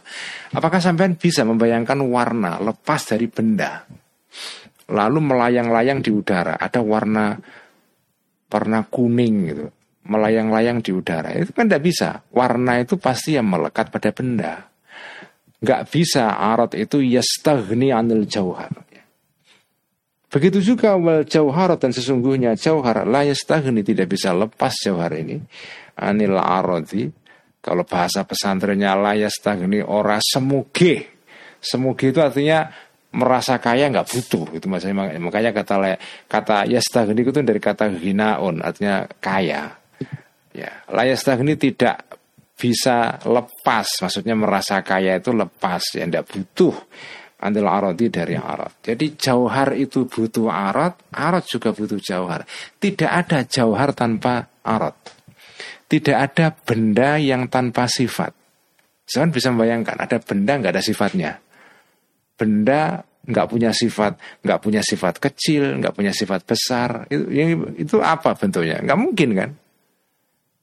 Apakah 0.58 0.82
sampean 0.82 1.14
bisa 1.22 1.45
membayangkan 1.45 2.01
warna 2.01 2.58
lepas 2.58 3.06
dari 3.06 3.30
benda? 3.30 3.86
Lalu 4.89 5.20
melayang-layang 5.22 6.01
di 6.01 6.10
udara. 6.10 6.58
Ada 6.58 6.82
warna 6.82 7.38
warna 8.49 8.80
kuning 8.89 9.36
gitu. 9.53 9.70
Melayang-layang 10.10 10.82
di 10.82 10.89
udara. 10.89 11.30
Itu 11.38 11.53
kan 11.53 11.70
tidak 11.70 11.86
bisa. 11.86 12.10
Warna 12.34 12.82
itu 12.82 12.97
pasti 12.97 13.38
yang 13.38 13.45
melekat 13.45 13.93
pada 13.93 14.10
benda 14.10 14.66
nggak 15.62 15.82
bisa 15.89 16.36
arat 16.36 16.76
itu 16.78 17.02
yastaghni 17.02 17.89
anil 17.89 18.28
jauhar. 18.28 18.72
Begitu 20.30 20.76
juga 20.76 21.00
wal 21.00 21.24
jauhar 21.24 21.80
dan 21.80 21.96
sesungguhnya 21.96 22.60
jauhar 22.60 23.08
la 23.08 23.24
yastaghni 23.24 23.88
tidak 23.88 24.12
bisa 24.12 24.36
lepas 24.36 24.76
jauhar 24.84 25.16
ini 25.16 25.39
anil 25.96 26.36
arati. 26.36 27.08
Kalau 27.64 27.82
bahasa 27.82 28.22
pesantrennya 28.28 28.93
la 28.93 29.18
yastaghni 29.18 29.82
ora 29.82 30.22
semuge. 30.22 31.18
Semuge 31.58 32.14
itu 32.14 32.22
artinya 32.22 32.70
merasa 33.16 33.58
kaya 33.64 33.88
nggak 33.88 34.12
butuh 34.12 34.60
itu 34.60 34.68
maksudnya 34.68 35.18
makanya 35.24 35.56
kata 35.56 35.96
kata 36.28 36.68
yastaghni 36.68 37.24
itu 37.24 37.39
dari 37.39 37.64
kata 37.64 37.88
hinaun 37.96 38.60
artinya 38.60 39.08
kaya 39.24 39.72
ya 40.56 40.72
layastagni 40.88 41.60
tidak 41.60 42.16
bisa 42.56 43.20
lepas, 43.28 43.88
maksudnya 43.99 44.34
merasa 44.34 44.80
kaya 44.80 45.20
itu 45.20 45.36
lepas, 45.36 45.84
ya 45.99 46.08
tidak 46.08 46.26
butuh 46.32 46.76
andil 47.43 47.68
arati 47.68 48.08
dari 48.08 48.39
arat. 48.39 48.80
Jadi 48.80 49.20
jauhar 49.20 49.76
itu 49.76 50.08
butuh 50.08 50.47
arat, 50.47 50.95
arat 51.12 51.43
juga 51.45 51.76
butuh 51.76 51.99
jauhar. 51.99 52.47
Tidak 52.80 53.12
ada 53.12 53.43
jauhar 53.43 53.91
tanpa 53.91 54.47
arat. 54.64 54.95
Tidak 55.86 56.16
ada 56.16 56.56
benda 56.56 57.22
yang 57.22 57.45
tanpa 57.51 57.86
sifat. 57.86 58.34
Saya 59.06 59.30
bisa 59.30 59.53
membayangkan 59.53 60.01
ada 60.01 60.18
benda 60.18 60.58
nggak 60.58 60.74
ada 60.74 60.84
sifatnya. 60.84 61.38
Benda 62.34 63.06
nggak 63.26 63.47
punya 63.49 63.70
sifat, 63.74 64.18
nggak 64.41 64.60
punya 64.62 64.82
sifat 64.82 65.22
kecil, 65.22 65.78
nggak 65.78 65.93
punya 65.93 66.10
sifat 66.10 66.41
besar. 66.45 67.06
Itu, 67.10 67.30
itu 67.78 67.95
apa 68.01 68.34
bentuknya? 68.34 68.82
Nggak 68.82 68.99
mungkin 68.99 69.30
kan? 69.38 69.49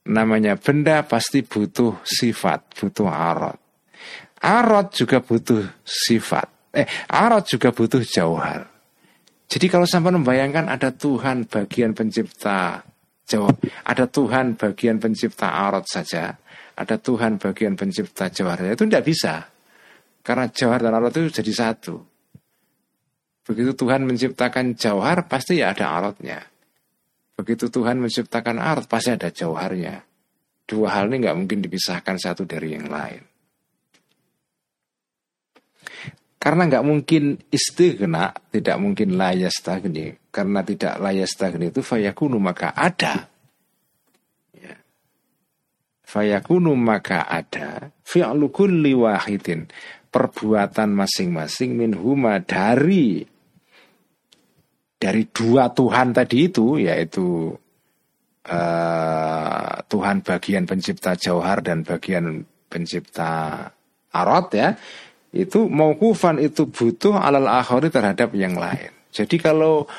Namanya 0.07 0.59
benda 0.59 1.03
pasti 1.07 1.43
butuh 1.43 2.03
sifat, 2.03 2.75
butuh 2.75 3.07
arot. 3.07 3.57
Arot 4.43 4.91
juga 4.91 5.23
butuh 5.23 5.63
sifat. 5.87 6.47
Eh, 6.75 6.87
arot 7.07 7.47
juga 7.47 7.71
butuh 7.71 8.03
jauhar. 8.03 8.67
Jadi 9.47 9.65
kalau 9.69 9.85
sampai 9.85 10.11
membayangkan 10.17 10.67
ada 10.67 10.89
Tuhan 10.89 11.45
bagian 11.45 11.93
pencipta 11.93 12.81
jawab, 13.23 13.55
ada 13.85 14.09
Tuhan 14.09 14.57
bagian 14.57 14.97
pencipta 14.97 15.47
arot 15.47 15.85
saja, 15.85 16.33
ada 16.73 16.95
Tuhan 16.97 17.37
bagian 17.37 17.77
pencipta 17.77 18.27
jauhar 18.33 18.65
itu 18.65 18.83
tidak 18.89 19.05
bisa. 19.05 19.45
Karena 20.23 20.49
jauhar 20.49 20.79
dan 20.81 20.95
arot 20.97 21.13
itu 21.13 21.43
jadi 21.43 21.53
satu. 21.53 21.95
Begitu 23.43 23.75
Tuhan 23.75 24.07
menciptakan 24.07 24.73
jauhar, 24.79 25.27
pasti 25.27 25.59
ya 25.59 25.75
ada 25.75 25.99
arotnya. 25.99 26.52
Begitu 27.43 27.67
Tuhan 27.67 27.99
menciptakan 27.99 28.55
arot, 28.55 28.87
pasti 28.87 29.11
ada 29.11 29.27
jauharnya. 29.27 29.99
Dua 30.63 30.95
hal 30.95 31.11
ini 31.11 31.27
nggak 31.27 31.35
mungkin 31.35 31.59
dipisahkan 31.59 32.15
satu 32.15 32.47
dari 32.47 32.71
yang 32.71 32.87
lain. 32.87 33.19
Karena 36.39 36.71
nggak 36.71 36.87
mungkin 36.87 37.35
istighna, 37.51 38.31
tidak 38.47 38.79
mungkin 38.79 39.19
layas 39.19 39.59
tagni. 39.59 40.15
Karena 40.31 40.63
tidak 40.63 41.03
layas 41.03 41.35
tagni 41.35 41.67
itu 41.67 41.83
fayakunu 41.83 42.39
maka 42.39 42.71
ada. 42.71 43.27
Ya. 44.55 44.79
Fayakunu 46.07 46.79
maka 46.79 47.27
ada. 47.27 47.91
Fi'lu 48.07 48.55
kulli 48.55 48.95
wahidin. 48.95 49.67
Perbuatan 50.07 50.95
masing-masing 50.95 51.75
min 51.75 51.91
huma 51.91 52.39
dari 52.39 53.27
dari 55.03 55.27
dua 55.27 55.67
Tuhan 55.75 56.15
tadi 56.15 56.47
itu 56.47 56.79
yaitu 56.79 57.51
uh, 58.47 59.73
Tuhan 59.83 60.23
bagian 60.23 60.63
pencipta 60.63 61.19
jauhar 61.19 61.59
dan 61.59 61.83
bagian 61.83 62.47
pencipta 62.71 63.67
arot 64.15 64.47
ya 64.55 64.79
itu 65.35 65.67
maukufan 65.67 66.39
itu 66.39 66.71
butuh 66.71 67.19
alal 67.19 67.51
akhori 67.51 67.91
terhadap 67.91 68.31
yang 68.31 68.55
lain. 68.55 68.95
Jadi 69.11 69.35
kalau 69.43 69.89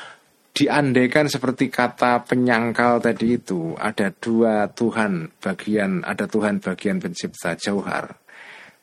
diandaikan 0.55 1.27
seperti 1.27 1.67
kata 1.67 2.23
penyangkal 2.25 3.03
tadi 3.03 3.37
itu 3.37 3.75
ada 3.77 4.09
dua 4.09 4.71
Tuhan 4.71 5.37
bagian 5.37 6.01
ada 6.01 6.25
Tuhan 6.25 6.63
bagian 6.63 6.97
pencipta 7.03 7.59
jauhar 7.59 8.15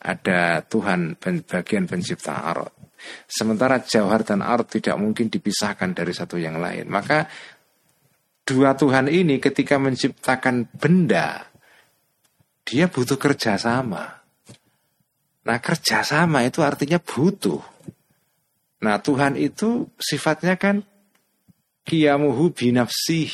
ada 0.04 0.60
Tuhan 0.68 1.16
bagian 1.16 1.88
pencipta 1.88 2.44
arot 2.52 2.81
Sementara 3.26 3.80
jauhar 3.80 4.22
dan 4.26 4.44
art 4.44 4.68
tidak 4.76 4.96
mungkin 5.00 5.32
dipisahkan 5.32 5.96
dari 5.96 6.12
satu 6.12 6.36
yang 6.36 6.60
lain. 6.60 6.88
Maka 6.88 7.26
dua 8.44 8.74
Tuhan 8.74 9.08
ini 9.08 9.38
ketika 9.38 9.78
menciptakan 9.78 10.68
benda, 10.76 11.46
dia 12.66 12.86
butuh 12.90 13.16
kerjasama. 13.16 14.04
Nah 15.42 15.58
kerjasama 15.58 16.46
itu 16.46 16.62
artinya 16.62 17.00
butuh. 17.02 17.62
Nah 18.82 18.98
Tuhan 19.00 19.38
itu 19.38 19.90
sifatnya 19.98 20.58
kan 20.58 20.82
kiamuhu 21.82 22.54
binafsih. 22.54 23.30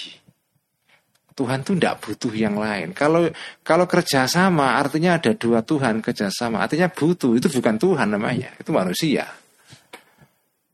Tuhan 1.37 1.63
itu 1.63 1.79
tidak 1.79 2.03
butuh 2.03 2.35
yang 2.35 2.59
lain. 2.59 2.91
Kalau 2.95 3.31
kalau 3.63 3.87
kerjasama 3.87 4.75
artinya 4.75 5.23
ada 5.23 5.39
dua 5.39 5.63
Tuhan 5.63 6.03
kerjasama, 6.03 6.59
artinya 6.67 6.91
butuh 6.91 7.39
itu 7.39 7.47
bukan 7.47 7.79
Tuhan 7.79 8.11
namanya, 8.11 8.59
itu 8.59 8.75
manusia 8.75 9.31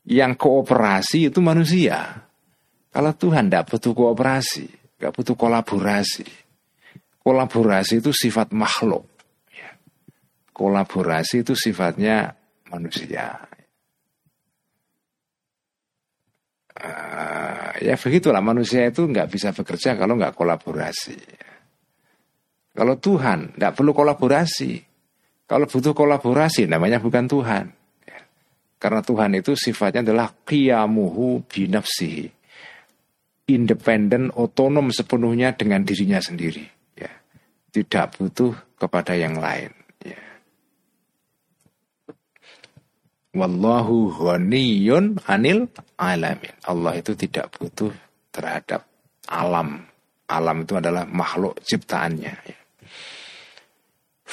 yang 0.05 0.37
kooperasi 0.37 1.33
itu 1.33 1.41
manusia. 1.41 2.29
Kalau 2.95 3.13
Tuhan 3.17 3.51
tidak 3.51 3.75
butuh 3.75 3.93
kooperasi, 3.97 4.67
nggak 5.01 5.13
butuh 5.13 5.35
kolaborasi. 5.35 6.29
Kolaborasi 7.25 8.05
itu 8.05 8.13
sifat 8.13 8.53
makhluk. 8.53 9.09
Ya. 9.51 9.75
Kolaborasi 10.53 11.43
itu 11.43 11.57
sifatnya 11.57 12.37
manusia. 12.69 13.49
Uh, 16.75 17.71
ya 17.81 17.95
begitulah 17.95 18.43
manusia 18.43 18.91
itu 18.91 19.07
nggak 19.07 19.31
bisa 19.31 19.57
bekerja 19.57 19.97
kalau 19.97 20.21
nggak 20.21 20.37
kolaborasi. 20.37 21.17
Kalau 22.75 22.99
Tuhan 22.99 23.55
nggak 23.57 23.73
perlu 23.73 23.95
kolaborasi. 23.95 24.83
Kalau 25.49 25.67
butuh 25.71 25.95
kolaborasi 25.97 26.67
namanya 26.67 26.99
bukan 26.99 27.25
Tuhan. 27.31 27.84
Karena 28.85 29.01
Tuhan 29.01 29.33
itu 29.33 29.57
sifatnya 29.57 30.05
adalah 30.05 30.29
qiyamuhu 30.45 31.49
binafsihi. 31.49 32.29
Independen, 33.49 34.29
otonom 34.29 34.93
sepenuhnya 34.93 35.57
dengan 35.57 35.89
dirinya 35.89 36.21
sendiri. 36.21 36.69
Ya. 36.93 37.09
Tidak 37.73 38.21
butuh 38.21 38.53
kepada 38.77 39.17
yang 39.17 39.41
lain. 39.41 39.73
Ya. 40.05 40.21
Wallahu 43.33 44.13
ghaniyun 44.21 45.17
anil 45.33 45.65
alamin. 45.97 46.53
Allah 46.69 47.01
itu 47.01 47.17
tidak 47.17 47.57
butuh 47.57 47.89
terhadap 48.37 48.85
alam. 49.33 49.81
Alam 50.29 50.69
itu 50.69 50.77
adalah 50.77 51.09
makhluk 51.09 51.57
ciptaannya. 51.65 52.35
Ya. 52.37 52.59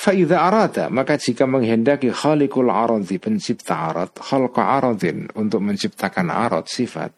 Fa'idha 0.02 0.50
arada, 0.50 0.90
maka 0.90 1.14
jika 1.14 1.46
menghendaki 1.46 2.10
khalikul 2.10 2.74
aradhi, 2.74 3.22
pencipta 3.22 3.94
arad, 3.94 4.10
khalqa 4.18 4.82
aradin, 4.82 5.30
untuk 5.38 5.62
menciptakan 5.62 6.34
arad, 6.34 6.66
sifat, 6.66 7.14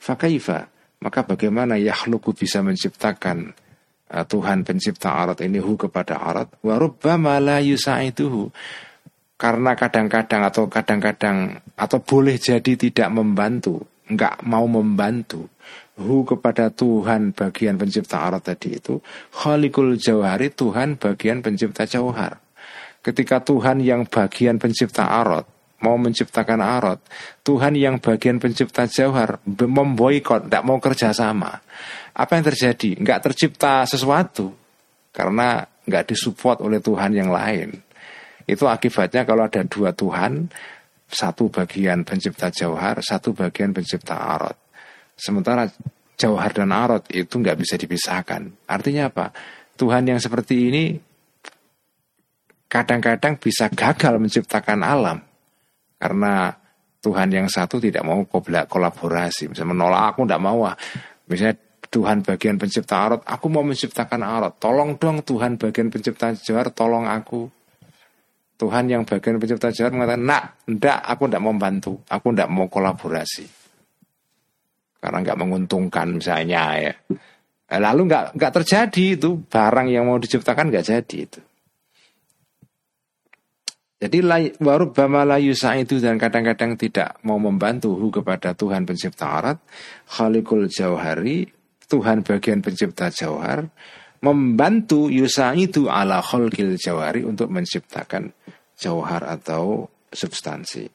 fakaifa, 0.00 0.64
maka 1.04 1.20
bagaimana 1.28 1.76
yakhluku 1.76 2.32
bisa 2.32 2.64
menciptakan 2.64 3.52
uh, 4.08 4.24
Tuhan 4.24 4.64
pencipta 4.64 5.12
arad 5.12 5.44
ini 5.44 5.60
hu 5.60 5.76
kepada 5.76 6.16
arad, 6.16 6.48
warubbama 6.64 7.36
la 7.44 7.60
yusa'ituhu, 7.60 8.48
karena 9.36 9.76
kadang-kadang 9.76 10.48
atau 10.48 10.64
kadang-kadang 10.72 11.60
atau 11.76 11.98
boleh 12.00 12.40
jadi 12.40 12.72
tidak 12.72 13.12
membantu, 13.12 13.84
enggak 14.14 14.40
mau 14.46 14.64
membantu 14.70 15.50
hu 15.98 16.26
kepada 16.26 16.70
Tuhan 16.70 17.34
bagian 17.34 17.78
pencipta 17.78 18.26
arat 18.26 18.42
tadi 18.46 18.78
itu 18.78 18.98
khalikul 19.30 19.94
jauhari 19.98 20.50
Tuhan 20.50 20.98
bagian 20.98 21.42
pencipta 21.42 21.86
jauhar. 21.86 22.42
Ketika 23.04 23.44
Tuhan 23.44 23.84
yang 23.84 24.08
bagian 24.08 24.56
pencipta 24.56 25.04
arat 25.04 25.44
mau 25.84 26.00
menciptakan 26.00 26.64
arat 26.64 27.04
Tuhan 27.44 27.76
yang 27.76 28.00
bagian 28.00 28.40
pencipta 28.40 28.88
jauhar 28.88 29.44
memboikot 29.44 30.48
tidak 30.48 30.64
mau 30.64 30.80
kerjasama 30.80 31.60
apa 32.14 32.30
yang 32.38 32.44
terjadi? 32.46 32.94
Nggak 33.02 33.30
tercipta 33.30 33.82
sesuatu 33.84 34.54
karena 35.10 35.66
nggak 35.84 36.14
disupport 36.14 36.62
oleh 36.62 36.78
Tuhan 36.78 37.10
yang 37.10 37.28
lain. 37.34 37.74
Itu 38.46 38.70
akibatnya 38.70 39.26
kalau 39.26 39.48
ada 39.48 39.66
dua 39.66 39.90
Tuhan 39.90 40.52
satu 41.14 41.48
bagian 41.48 42.02
pencipta 42.02 42.50
jauhar 42.50 42.98
satu 43.00 43.30
bagian 43.32 43.70
pencipta 43.70 44.18
arat 44.18 44.58
Sementara 45.14 45.70
jauhar 46.18 46.50
dan 46.50 46.74
arot 46.74 47.06
itu 47.14 47.38
nggak 47.38 47.58
bisa 47.58 47.74
dipisahkan. 47.78 48.66
Artinya 48.66 49.10
apa? 49.10 49.30
Tuhan 49.74 50.06
yang 50.06 50.18
seperti 50.18 50.70
ini 50.70 50.84
kadang-kadang 52.70 53.38
bisa 53.38 53.70
gagal 53.70 54.18
menciptakan 54.18 54.82
alam 54.82 55.18
karena 55.98 56.54
Tuhan 56.98 57.30
yang 57.30 57.46
satu 57.46 57.78
tidak 57.78 58.02
mau 58.02 58.24
kolaborasi, 58.66 59.52
misalnya 59.52 59.70
menolak 59.76 60.02
aku 60.14 60.24
tidak 60.24 60.42
mau 60.42 60.64
ah. 60.64 60.74
Misalnya 61.28 61.60
Tuhan 61.90 62.24
bagian 62.24 62.56
pencipta 62.58 62.96
arot, 63.06 63.22
aku 63.22 63.46
mau 63.52 63.62
menciptakan 63.62 64.24
arot, 64.24 64.56
tolong 64.58 64.96
dong 64.96 65.22
Tuhan 65.22 65.60
bagian 65.60 65.92
pencipta 65.92 66.32
jauhar, 66.34 66.72
tolong 66.72 67.06
aku. 67.06 67.46
Tuhan 68.54 68.86
yang 68.86 69.02
bagian 69.02 69.42
pencipta 69.42 69.74
jauhar 69.74 69.90
mengatakan, 69.90 70.22
nak, 70.22 70.44
ndak, 70.70 70.98
aku 71.02 71.26
tidak 71.26 71.42
mau 71.42 71.54
bantu, 71.58 71.98
aku 72.06 72.26
tidak 72.30 72.48
mau 72.54 72.70
kolaborasi 72.70 73.64
karena 75.04 75.20
nggak 75.20 75.36
menguntungkan 75.36 76.16
misalnya 76.16 76.80
ya. 76.80 76.92
Eh, 77.68 77.80
lalu 77.80 78.08
nggak 78.08 78.40
nggak 78.40 78.52
terjadi 78.56 79.20
itu 79.20 79.36
barang 79.44 79.92
yang 79.92 80.08
mau 80.08 80.16
diciptakan 80.16 80.72
nggak 80.72 80.86
jadi 80.88 81.16
itu. 81.28 81.40
Jadi 84.00 84.18
baru 84.60 84.92
bama 84.92 85.24
yusa 85.40 85.76
itu 85.76 86.00
dan 86.00 86.16
kadang-kadang 86.16 86.76
tidak 86.76 87.20
mau 87.24 87.36
membantu 87.36 87.96
kepada 88.08 88.52
Tuhan 88.56 88.84
pencipta 88.84 89.40
arat, 89.40 89.58
Khalikul 90.08 90.68
Jauhari, 90.68 91.48
Tuhan 91.88 92.20
bagian 92.20 92.60
pencipta 92.60 93.08
jauhar, 93.08 93.64
membantu 94.24 95.12
yusa 95.12 95.52
itu 95.52 95.92
ala 95.92 96.24
khalqil 96.24 96.80
jauhari 96.80 97.20
untuk 97.28 97.52
menciptakan 97.52 98.32
jauhar 98.72 99.20
atau 99.28 99.84
substansi. 100.08 100.88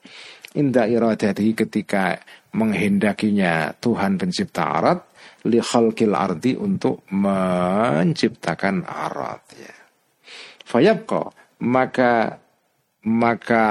Indah 0.58 0.90
iradati 0.90 1.54
ketika 1.54 2.18
menghendakinya 2.58 3.70
Tuhan 3.78 4.18
pencipta 4.18 4.66
arat 4.66 4.98
li 5.46 5.62
khalqil 5.62 6.10
ardi 6.10 6.58
untuk 6.58 7.06
menciptakan 7.14 8.82
arat 8.82 9.42
ya. 9.54 9.76
Fayabqa 10.66 11.22
maka 11.62 12.34
maka 13.06 13.66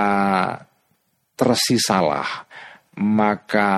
tersisalah 1.35 2.47
maka 2.95 3.71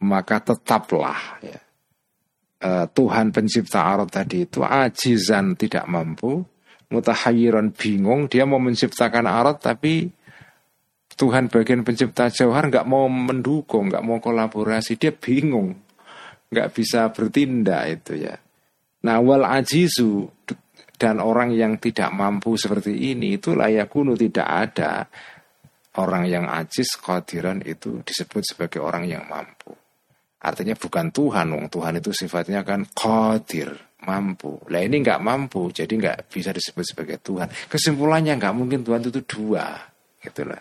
maka 0.00 0.36
tetaplah 0.40 1.20
ya. 1.44 1.65
E, 2.66 2.90
Tuhan 2.90 3.30
pencipta 3.30 3.86
arat 3.86 4.10
tadi 4.10 4.42
itu 4.42 4.66
ajizan 4.66 5.54
tidak 5.54 5.86
mampu 5.86 6.42
mutahayyiran 6.90 7.70
bingung 7.70 8.26
dia 8.26 8.42
mau 8.42 8.58
menciptakan 8.58 9.26
arat 9.30 9.62
tapi 9.62 10.10
Tuhan 11.16 11.48
bagian 11.48 11.80
pencipta 11.80 12.28
jauhar 12.28 12.68
nggak 12.68 12.84
mau 12.84 13.08
mendukung, 13.08 13.88
nggak 13.88 14.04
mau 14.04 14.20
kolaborasi, 14.20 15.00
dia 15.00 15.16
bingung, 15.16 15.72
nggak 16.52 16.68
bisa 16.76 17.08
bertindak 17.08 17.82
itu 17.88 18.20
ya. 18.20 18.36
Nah 19.08 19.16
wal 19.24 19.48
ajizu 19.48 20.28
dan 21.00 21.24
orang 21.24 21.56
yang 21.56 21.80
tidak 21.80 22.12
mampu 22.12 22.60
seperti 22.60 23.16
ini 23.16 23.40
itu 23.40 23.56
layak 23.56 23.88
kuno 23.88 24.12
tidak 24.12 24.44
ada 24.44 25.08
orang 25.96 26.28
yang 26.28 26.44
ajis 26.52 27.00
qadiran 27.00 27.64
itu 27.64 28.04
disebut 28.04 28.44
sebagai 28.44 28.84
orang 28.84 29.08
yang 29.08 29.24
mampu. 29.24 29.72
Artinya 30.36 30.76
bukan 30.76 31.10
Tuhan, 31.10 31.46
wong 31.56 31.66
Tuhan 31.72 31.98
itu 31.98 32.12
sifatnya 32.12 32.60
kan 32.60 32.84
qadir, 32.92 33.72
mampu. 34.04 34.60
Lah 34.68 34.84
ini 34.84 35.00
nggak 35.00 35.20
mampu, 35.24 35.72
jadi 35.72 35.88
nggak 35.88 36.28
bisa 36.28 36.52
disebut 36.52 36.84
sebagai 36.84 37.18
Tuhan. 37.24 37.48
Kesimpulannya 37.72 38.36
nggak 38.36 38.54
mungkin 38.54 38.84
Tuhan 38.84 39.00
itu 39.08 39.20
dua, 39.24 39.80
gitulah. 40.20 40.60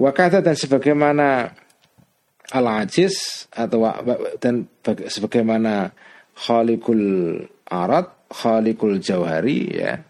Wakata 0.00 0.40
dan 0.40 0.56
sebagaimana 0.56 1.52
al-ajiz 2.56 3.46
atau 3.52 3.84
dan 4.40 4.64
sebagaimana 5.06 5.92
khalikul 6.32 7.36
arat, 7.68 8.08
khalikul 8.32 8.96
jauhari 8.96 9.76
ya. 9.76 10.00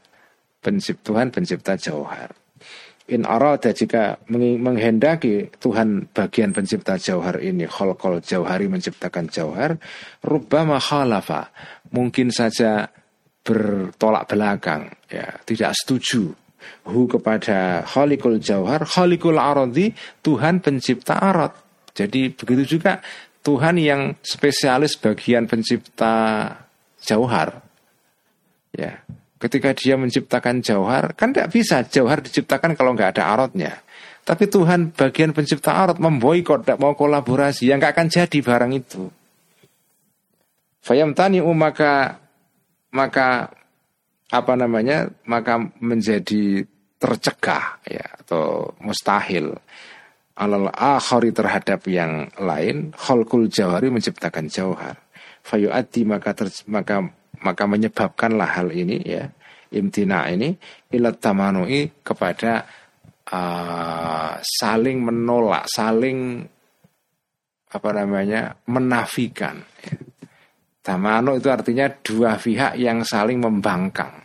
Pencipt 0.62 1.02
Tuhan 1.02 1.34
pencipta 1.34 1.74
jauhar. 1.74 2.30
In 3.10 3.26
arada 3.26 3.74
jika 3.74 4.22
menghendaki 4.30 5.50
Tuhan 5.58 6.06
bagian 6.14 6.54
pencipta 6.54 6.94
jauhar 6.94 7.42
ini 7.42 7.66
khalqal 7.66 8.22
jauhari 8.22 8.70
menciptakan 8.70 9.26
jauhar 9.26 9.74
rubbama 10.22 10.78
khalafa 10.78 11.50
mungkin 11.90 12.30
saja 12.30 12.86
bertolak 13.42 14.30
belakang 14.30 14.86
ya 15.10 15.34
tidak 15.42 15.74
setuju 15.74 16.30
hu 16.86 17.00
kepada 17.10 17.82
khalikul 17.82 18.38
jauhar 18.38 18.86
khalikul 18.86 19.34
aradi 19.34 19.90
Tuhan 20.22 20.62
pencipta 20.62 21.18
arat 21.18 21.58
jadi 21.98 22.32
begitu 22.32 22.78
juga 22.78 23.02
Tuhan 23.42 23.76
yang 23.82 24.14
spesialis 24.22 24.94
bagian 24.94 25.50
pencipta 25.50 26.46
jauhar. 27.02 27.58
Ya, 28.72 29.02
ketika 29.42 29.74
dia 29.74 29.98
menciptakan 29.98 30.62
jauhar, 30.62 31.18
kan 31.18 31.34
tidak 31.34 31.50
bisa 31.50 31.82
jauhar 31.82 32.22
diciptakan 32.22 32.78
kalau 32.78 32.94
nggak 32.94 33.18
ada 33.18 33.34
arotnya. 33.34 33.82
Tapi 34.22 34.46
Tuhan 34.46 34.94
bagian 34.94 35.34
pencipta 35.34 35.74
arot 35.74 35.98
memboikot, 35.98 36.62
tidak 36.62 36.78
mau 36.78 36.94
kolaborasi, 36.94 37.66
yang 37.66 37.82
nggak 37.82 37.98
akan 37.98 38.06
jadi 38.06 38.38
barang 38.38 38.72
itu. 38.78 39.10
Fayam 40.78 41.10
tani 41.10 41.42
maka 41.42 42.22
maka 42.94 43.50
apa 44.30 44.52
namanya 44.54 45.10
maka 45.26 45.58
menjadi 45.82 46.62
tercegah 47.02 47.82
ya 47.86 48.06
atau 48.22 48.74
mustahil 48.78 49.58
alal 50.38 50.70
akhari 50.72 51.34
terhadap 51.34 51.84
yang 51.90 52.30
lain 52.38 52.94
khalqul 52.96 53.46
jawhari 53.50 53.92
menciptakan 53.92 54.48
jauhar 54.48 54.96
fayu'addi 55.44 56.06
maka 56.06 56.32
ter, 56.32 56.48
maka 56.70 57.12
maka 57.42 57.66
menyebabkanlah 57.66 58.58
hal 58.58 58.68
ini 58.70 58.98
ya 59.02 59.24
imtina 59.72 60.28
ini 60.30 60.54
ilat 60.92 61.18
tamanui 61.18 62.02
kepada 62.04 62.66
uh, 63.30 64.32
saling 64.40 64.98
menolak 65.02 65.66
saling 65.66 66.44
apa 67.72 67.88
namanya 67.96 68.52
menafikan 68.68 69.64
ya. 69.80 69.96
tamanu 70.84 71.40
itu 71.40 71.48
artinya 71.48 71.88
dua 71.88 72.36
pihak 72.36 72.76
yang 72.76 73.00
saling 73.02 73.40
membangkang 73.40 74.22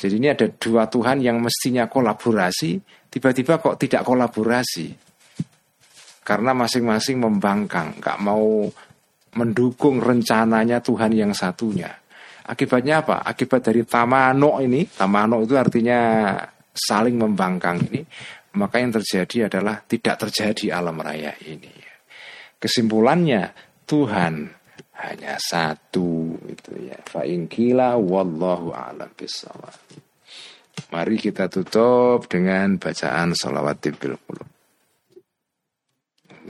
jadi 0.00 0.16
ini 0.16 0.28
ada 0.32 0.46
dua 0.56 0.86
Tuhan 0.86 1.20
yang 1.20 1.42
mestinya 1.42 1.90
kolaborasi 1.90 2.78
tiba-tiba 3.10 3.58
kok 3.58 3.76
tidak 3.76 4.06
kolaborasi 4.06 5.10
karena 6.30 6.54
masing-masing 6.54 7.18
membangkang, 7.18 7.98
nggak 7.98 8.18
mau 8.22 8.70
mendukung 9.34 9.98
rencananya 9.98 10.78
Tuhan 10.78 11.10
yang 11.10 11.34
satunya. 11.34 11.90
Akibatnya 12.50 13.06
apa? 13.06 13.22
Akibat 13.22 13.62
dari 13.62 13.86
tamano 13.86 14.58
ini, 14.58 14.82
tamano 14.90 15.38
itu 15.46 15.54
artinya 15.54 16.34
saling 16.74 17.14
membangkang 17.14 17.78
ini, 17.86 18.02
maka 18.58 18.82
yang 18.82 18.90
terjadi 18.90 19.46
adalah 19.46 19.78
tidak 19.86 20.26
terjadi 20.26 20.82
alam 20.82 20.98
raya 20.98 21.30
ini. 21.46 21.70
Kesimpulannya 22.58 23.54
Tuhan 23.86 24.50
hanya 24.98 25.38
satu 25.38 26.34
itu 26.50 26.70
ya. 26.90 26.98
Fa 27.06 27.22
wallahu 27.96 28.74
a'lam. 28.74 29.14
Mari 30.90 31.16
kita 31.22 31.46
tutup 31.46 32.26
dengan 32.26 32.74
bacaan 32.76 33.30
salawat 33.38 33.78
tibbil 33.78 34.18
qulub. 34.26 34.48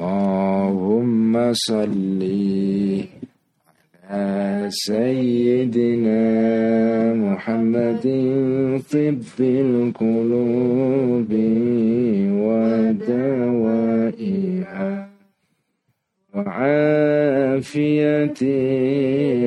Allahumma 0.00 1.52
salli 1.52 3.04
سيدنا 4.70 6.22
محمد 7.14 8.04
طب 8.92 9.22
القلوب 9.40 11.30
ودوائها 13.70 15.08
وعافية 16.34 18.40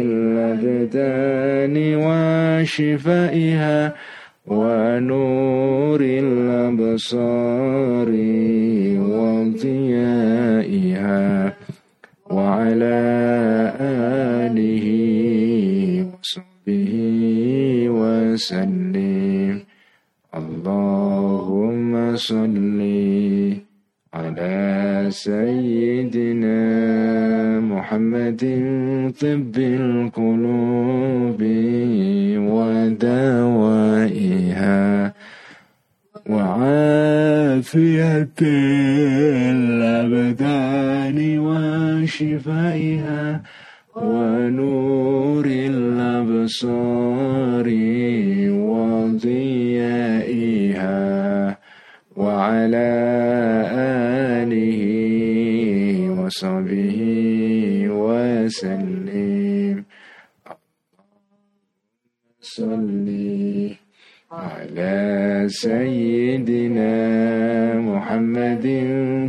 الأبدان 0.05 1.75
وشفائها 2.05 3.93
ونور 4.47 6.01
الأبصار 6.01 7.53
وضيائها 10.23 11.53
وعلى 12.31 12.95
آله 13.79 14.52
وسلم. 18.33 19.59
اللهم 20.35 22.15
صلِّ 22.15 22.79
على 24.13 25.07
سيدنا 25.09 26.59
محمد 27.59 28.41
طب 29.21 29.57
القلوب 29.57 31.41
ودوائها 32.53 35.13
وعافية 36.29 38.29
الأبدان 39.51 41.39
وشفائها 41.39 43.41
ونور 43.95 45.45
الأبصار 45.45 46.92
وصحبه 56.33 56.99
وسلم. 57.89 59.75
صل 62.41 63.07
على 64.31 64.97
سيدنا 65.47 66.95
محمد 67.79 68.65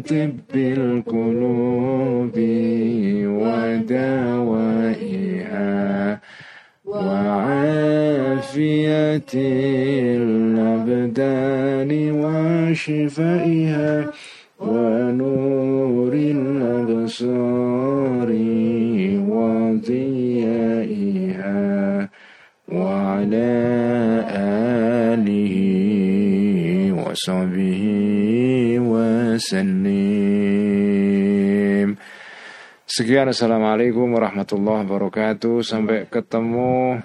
طب 0.08 0.56
القلوب 0.56 2.36
ودوائها 3.44 5.00
وعافية 6.84 8.14
الأبدان 10.16 11.90
وشفائها 12.24 13.92
ونور 14.60 15.43
وصحبه 27.13 27.83
وسلم 28.79 30.29
Sekian 32.89 33.29
Assalamualaikum 33.29 34.17
warahmatullahi 34.17 34.81
wabarakatuh 34.89 35.61
Sampai 35.61 36.09
ketemu 36.09 36.97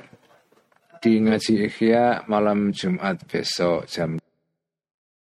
di 1.05 1.21
ngaji 1.21 1.69
ikhya 1.69 2.25
malam 2.25 2.73
Jumat 2.73 3.21
besok 3.29 3.85
jam 3.85 4.17